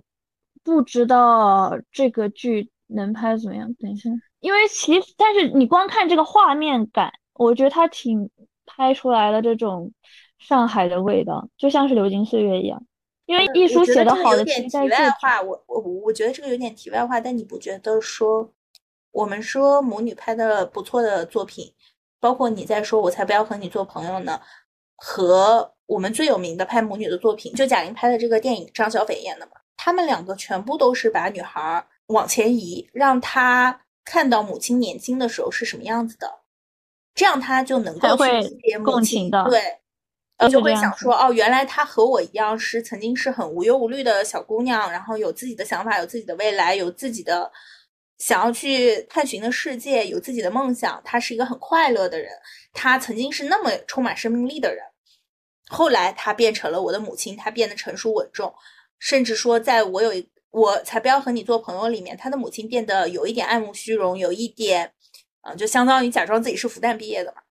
[0.64, 3.74] 不知道这个剧能拍怎么样。
[3.76, 4.10] 等一下，
[4.40, 8.30] 因为其实但是你光看这个画面感，我觉得它挺
[8.66, 9.92] 拍出来的这种。
[10.38, 12.86] 上海的味道就像是流金岁月一样，
[13.26, 14.52] 因为一书写的好的题
[14.90, 18.54] 外话，我我我觉得这个有点题外话，但你不觉得说
[19.12, 21.74] 我们说母女拍的不错的作品，
[22.20, 24.40] 包括你在说我才不要和你做朋友呢，
[24.96, 36.40] 和我们最有名的拍母女的作品，就贾玲拍的这个电影，张小斐演的嘛，他们两个全部都是把女孩往前移，让她看到母亲年轻的时候是什么样子的，
[37.14, 39.62] 这样她就能够去理解母亲的对。
[40.38, 47.50] 呃，就会想说，哦，原来她和我一样，是曾经是很无忧无虑的小姑娘，然后有自己的想法，有自己的未来，有自己的
[48.18, 51.02] 想要去探寻的世界，有自己的梦想。
[51.04, 52.32] 他是一个很快乐的人，
[52.74, 54.84] 他曾经是那么充满生命力的人。
[55.68, 58.54] 后来他变成了我的母亲，她变得成熟稳重，
[59.00, 64.94] 甚至说，在我有我才不要和你做朋友里面，他的母亲变得有一点爱慕虚荣，有一点，
[65.42, 67.42] 嗯，就相当于假装自己是复旦毕业的嘛。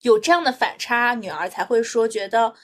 [0.00, 2.54] 有这样的反差，女儿才会说觉得，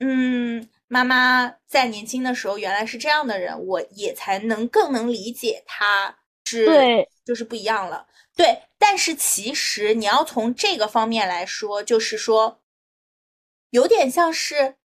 [0.00, 8.06] 嗯，妈妈在年轻的时候原来是这样的人，我也才能更能理解她是，对，就是不一样了。
[8.34, 12.60] 对，但是其实你要从这个方面来说，就是说，
[13.70, 14.76] 有点像是，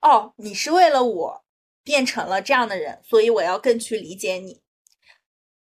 [0.00, 1.44] 哦，你是为了我
[1.82, 4.60] 变成了这样的人，所以我要更去理解你。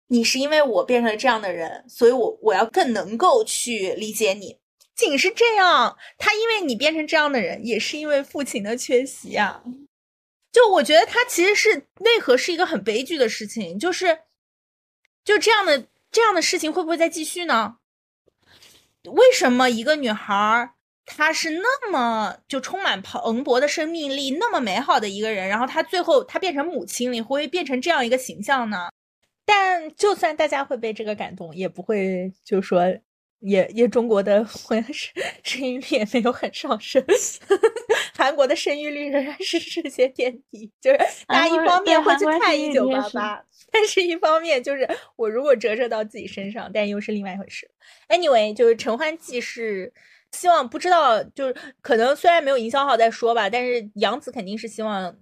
[0.09, 4.60] 你是因为我变成了这样的人，所以我我要更能够去理解你。
[5.01, 9.63] 仅是这样，他因为你变成这样的人，也是因为父亲的缺席呀。
[10.53, 14.19] 就我觉得他其实是内核是一个很悲剧的事情，就是
[15.25, 17.77] 就这样的这样的事情会不会再继续呢？
[19.05, 20.75] 为什么一个女孩
[21.07, 28.91] 她是那么就充满蓬勃的生命力，那么美好的一个人，然后她最后她变成母亲了，会变成这样一个形象呢？
[29.45, 32.83] 但就算大家会被这个感动，也不会就说。
[33.41, 35.13] 也也，中国的婚生
[35.43, 37.03] 生育率也没有很上升，
[38.15, 40.71] 韩国的生育率仍然是世界垫底。
[40.81, 43.43] 就是大家一方面会去看一九八八，
[43.73, 47.71] 但是一方面就是我如果折射到自己身上，但又是另外一回事。
[48.09, 49.93] Anyway，就是《陈欢记》是
[50.33, 55.17] 希望不知道，就是可能虽然没有营销号在说吧，但是杨紫肯定是希望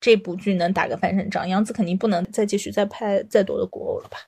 [0.00, 1.46] 这部剧能打个翻身仗。
[1.46, 4.18] 杨紫肯定不能再继续再拍再多的古偶了吧。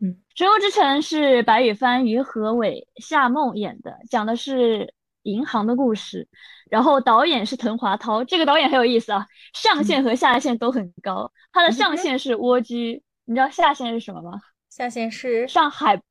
[0.00, 4.92] 嗯，《水幽之城》是白羽帆、于和伟、夏梦演的，讲的是
[5.22, 6.28] 银行的故事。
[6.68, 11.32] 然后导演是滕华涛，这个导演很有意思啊，上限和下限都很高。
[11.52, 14.40] 他的上限是蜗居，你知道下限是什么吗？
[14.68, 16.02] 下限是上海，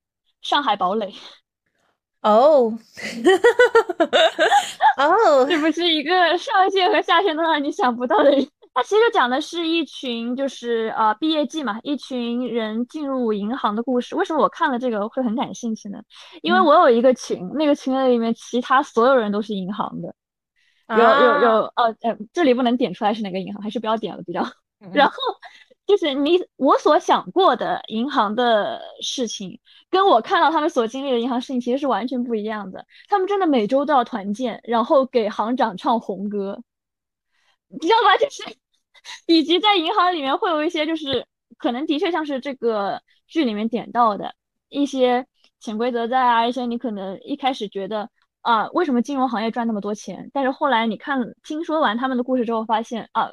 [0.41, 1.13] 上海堡垒。
[2.21, 2.73] 哦，
[4.97, 8.47] 哦，是不是一个上限和下限都让你想不到的人？
[8.75, 14.17] 它其实讲的是一群，就是呃毕业季嘛，一群人进入银行的故事。
[14.17, 15.99] 为什么我看了这个会很感兴趣呢？
[16.41, 20.13] 因为我有一个群，那个群里面其他所有人都是银行的，
[20.89, 24.45] 有有有，呃呃，这里不能点出来是哪个银行，还是不要点了比较。
[24.91, 25.15] 然后
[25.87, 29.57] 就是你我所想过的银行的事情，
[29.89, 32.85] 跟我看到他们所经历的银行事情其实是完全不一样的。
[33.07, 36.61] 他们真的每周都要团建，然后给行长唱红歌，
[37.69, 38.17] 你知道吗？
[38.17, 38.43] 就是。
[39.25, 41.25] 以及在银行里面会有一些，就是
[41.57, 44.35] 可能的确像是这个剧里面点到的
[44.69, 45.25] 一些
[45.59, 48.09] 潜规则在啊，一些你可能一开始觉得
[48.41, 50.29] 啊，为什么金融行业赚那么多钱？
[50.33, 53.29] 但是后来你看听说完他们的故事之后，发现啊，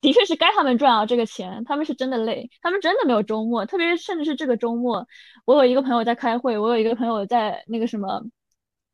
[0.00, 5.06] 的确是该他们赚啊这个钱，他们是真的累，他们真的没有周末，特别是甚至是这个周末，
[5.44, 8.22] 我有一个朋友在开会，我有一个朋友在那个什么，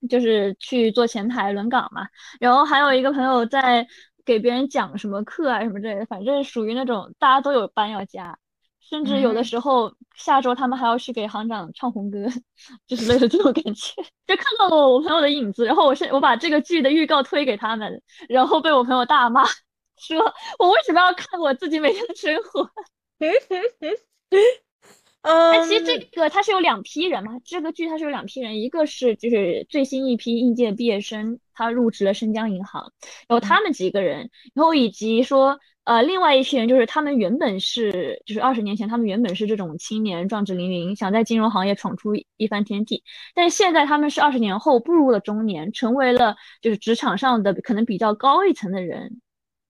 [0.09, 2.07] 就是去做前台轮岗嘛，
[2.41, 3.87] 然后还有一个朋友在
[4.25, 8.39] 给别人讲什么课啊什么之类的，反正属于那种大家都有班要加。
[8.81, 12.27] 甚至有的时候，下周他们还要去给行长唱红歌，
[12.87, 14.03] 就是类似这种感觉。
[14.27, 19.45] 就看到了我朋友的影子，然后我是我把这个剧的预告推给他们，然后被我朋友大骂，
[19.97, 20.19] 说
[20.59, 22.69] 我为什么要看我自己每天的生活？
[25.23, 32.93] 嗯，其实这个它是有两批人嘛，这个剧它是有两批人，一个是就是最新一批应届毕业生，他入职了申江银行，
[33.27, 35.59] 然后他们几个人，然后以及说。
[35.85, 43.03] 呃，另外一批人就是他们原本是，就是二十年前他们原本是这种青年壮志凌云，想在金融行业闯出一番天地，
[43.35, 49.21] 但是现在他们是二十年后步入了中年，成为了就是职场上的可能比较高一层的人，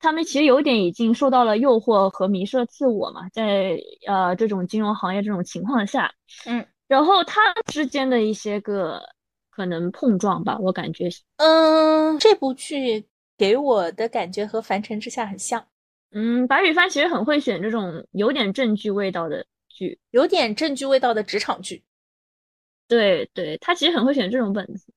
[0.02, 6.12] 他们其实有点已经受到了诱惑和迷失了自我嘛，在呃这种金融行业这种情况下，
[6.44, 9.00] 嗯，然后他之间的一些个
[9.48, 13.06] 可能碰撞吧，我感觉，嗯，这部剧
[13.38, 15.64] 给我的感觉和《凡尘之下》很像。
[16.10, 21.82] 嗯，白羽帆其实很会选这种有点正剧味道的剧，有点正剧味道的职场剧。
[22.88, 24.92] 对对，他其实很会选这种本子。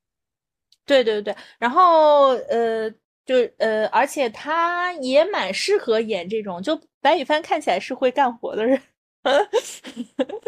[0.86, 2.92] 对对对，然后呃，
[3.26, 8.82] 就呃，而且他也蛮适合演这种，就白羽帆看起来是会干活的人。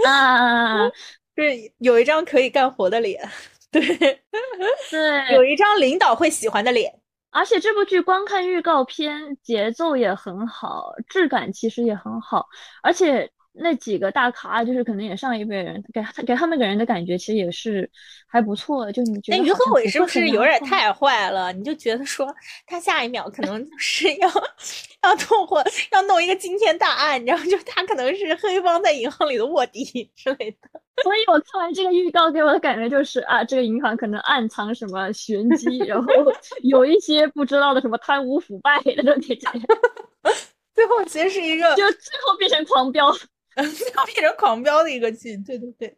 [0.05, 0.87] 啊，
[1.35, 3.27] 就是有一张可以干活的脸，
[3.71, 3.81] 对
[4.89, 6.93] 对，有一张领导会喜欢的脸。
[7.29, 12.47] 而且这部剧光看预告片，节奏也很好，质感其实也很好，
[12.81, 13.29] 而且
[13.59, 17.89] 那几个大咖就是可能也上一辈人，给他给他们给人的感觉其实也是
[18.27, 18.91] 还不错。
[18.91, 19.38] 就你觉得？
[19.38, 21.51] 那于和伟是不是有点太坏了？
[21.53, 22.27] 你就觉得说
[22.65, 24.29] 他下一秒可能是要
[25.03, 29.84] 要弄或要弄一个惊天大案，然后就他可能是黑帮在银行里的卧底
[30.15, 30.57] 之类的。
[31.03, 36.07] 所以我看完这个预告，给我的感觉就是啊，这个银行可能暗藏什么玄机，然后
[36.63, 39.67] 有一些不知道的什么贪污腐败的那种感觉。
[40.73, 43.11] 最后其实是一个，就最后变成狂飙，
[43.63, 45.38] 最后变成狂飙的一个剧。
[45.38, 45.97] 对对对，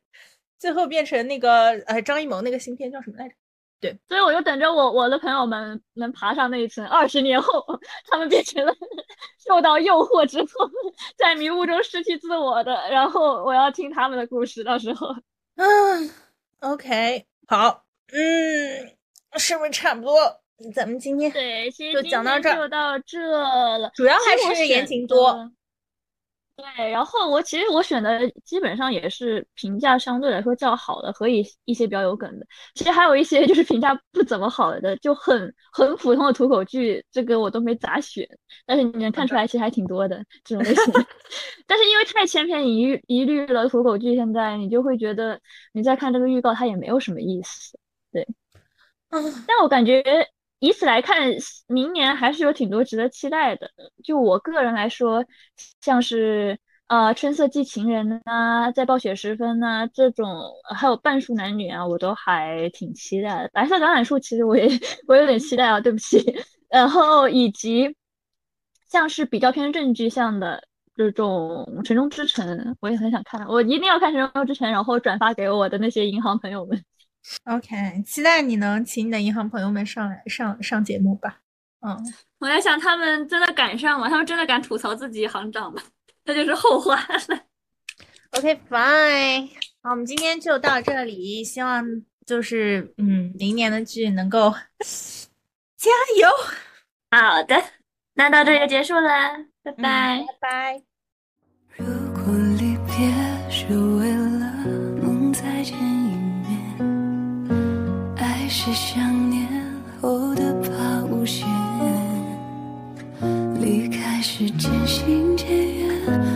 [0.57, 3.35] 最后变成那个呃张艺谋那个新片叫什么来着？
[3.81, 7.63] 对，所以我就等着我我的朋友们能爬上那一层，二十年后
[8.09, 8.73] 他们变成了
[9.47, 10.69] 受到诱惑之后
[11.15, 14.65] 在迷雾中失去自我的，然后我要听他们的故事。
[14.65, 15.07] 到时候，
[15.55, 16.11] 嗯，
[16.59, 18.97] OK，好，嗯，
[19.39, 20.41] 是不是差不多？
[20.75, 23.17] 咱们今天对，就讲到这儿，就到这
[23.77, 23.89] 了。
[23.95, 25.49] 主要还是言情多。
[26.75, 32.45] 对，然后我其实我选的基本上也是评价相对来说较好的和一一些比较有梗的，
[32.75, 38.27] 其实还有一些就是评价不怎么好的，就很很普通的土口剧，这个我都没咋选。
[38.65, 40.93] 但是你能看出来，其实还挺多的这种类型。
[41.65, 45.39] 但是因为太千篇一律一律了，土狗剧现在你就会觉得
[45.71, 47.79] 你再看这个预告，它也没有什么意思。
[48.11, 48.27] 对，
[49.09, 50.03] 嗯，但我感觉。
[50.59, 51.29] 以此来看，
[51.67, 53.69] 明年还是有挺多值得期待的。
[54.03, 55.23] 就我个人来说，
[55.81, 60.27] 像是呃《春色寄情人》啊，在暴雪时分啊这种，
[60.75, 63.49] 还有半数男女啊，我都还挺期待。
[63.53, 64.67] 白色橄榄树其实我也
[65.07, 66.21] 我有点期待啊，对不起。
[66.69, 67.95] 然后以及
[68.89, 70.61] 像是比较偏正剧向的
[70.95, 72.45] 这种《城中之城》，
[72.81, 76.83] 我也很想看，我一定要看《城中之城》，然后转发给我的那些银行朋友们。
[77.45, 81.41] OK，期待你能请你的银行朋友们上来上上节目吧。
[81.81, 81.97] 嗯，
[82.39, 84.09] 我在想他们真的敢上吗？
[84.09, 85.81] 他们真的敢吐槽自己行长吗？
[86.25, 87.39] 那就是后话了。
[88.31, 89.49] OK，Fine，
[89.81, 91.43] 好，我们今天就到这里。
[91.43, 91.85] 希望
[92.25, 94.51] 就是嗯，明年的剧能够
[95.77, 95.89] 加
[96.19, 96.29] 油。
[97.11, 97.63] 好的，
[98.13, 100.81] 那到这就结束了，拜拜，拜拜。
[101.77, 102.33] 如果
[108.71, 109.47] 是想念
[109.99, 111.47] 后的怕无限，
[113.59, 115.89] 离开是渐行渐远，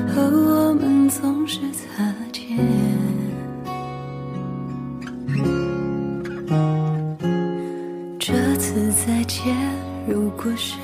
[0.08, 2.58] 和我们总是擦肩。
[8.18, 9.56] 这次再见，
[10.08, 10.78] 如果是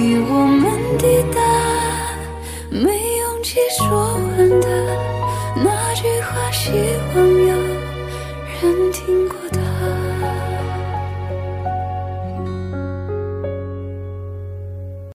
[0.00, 0.59] 替我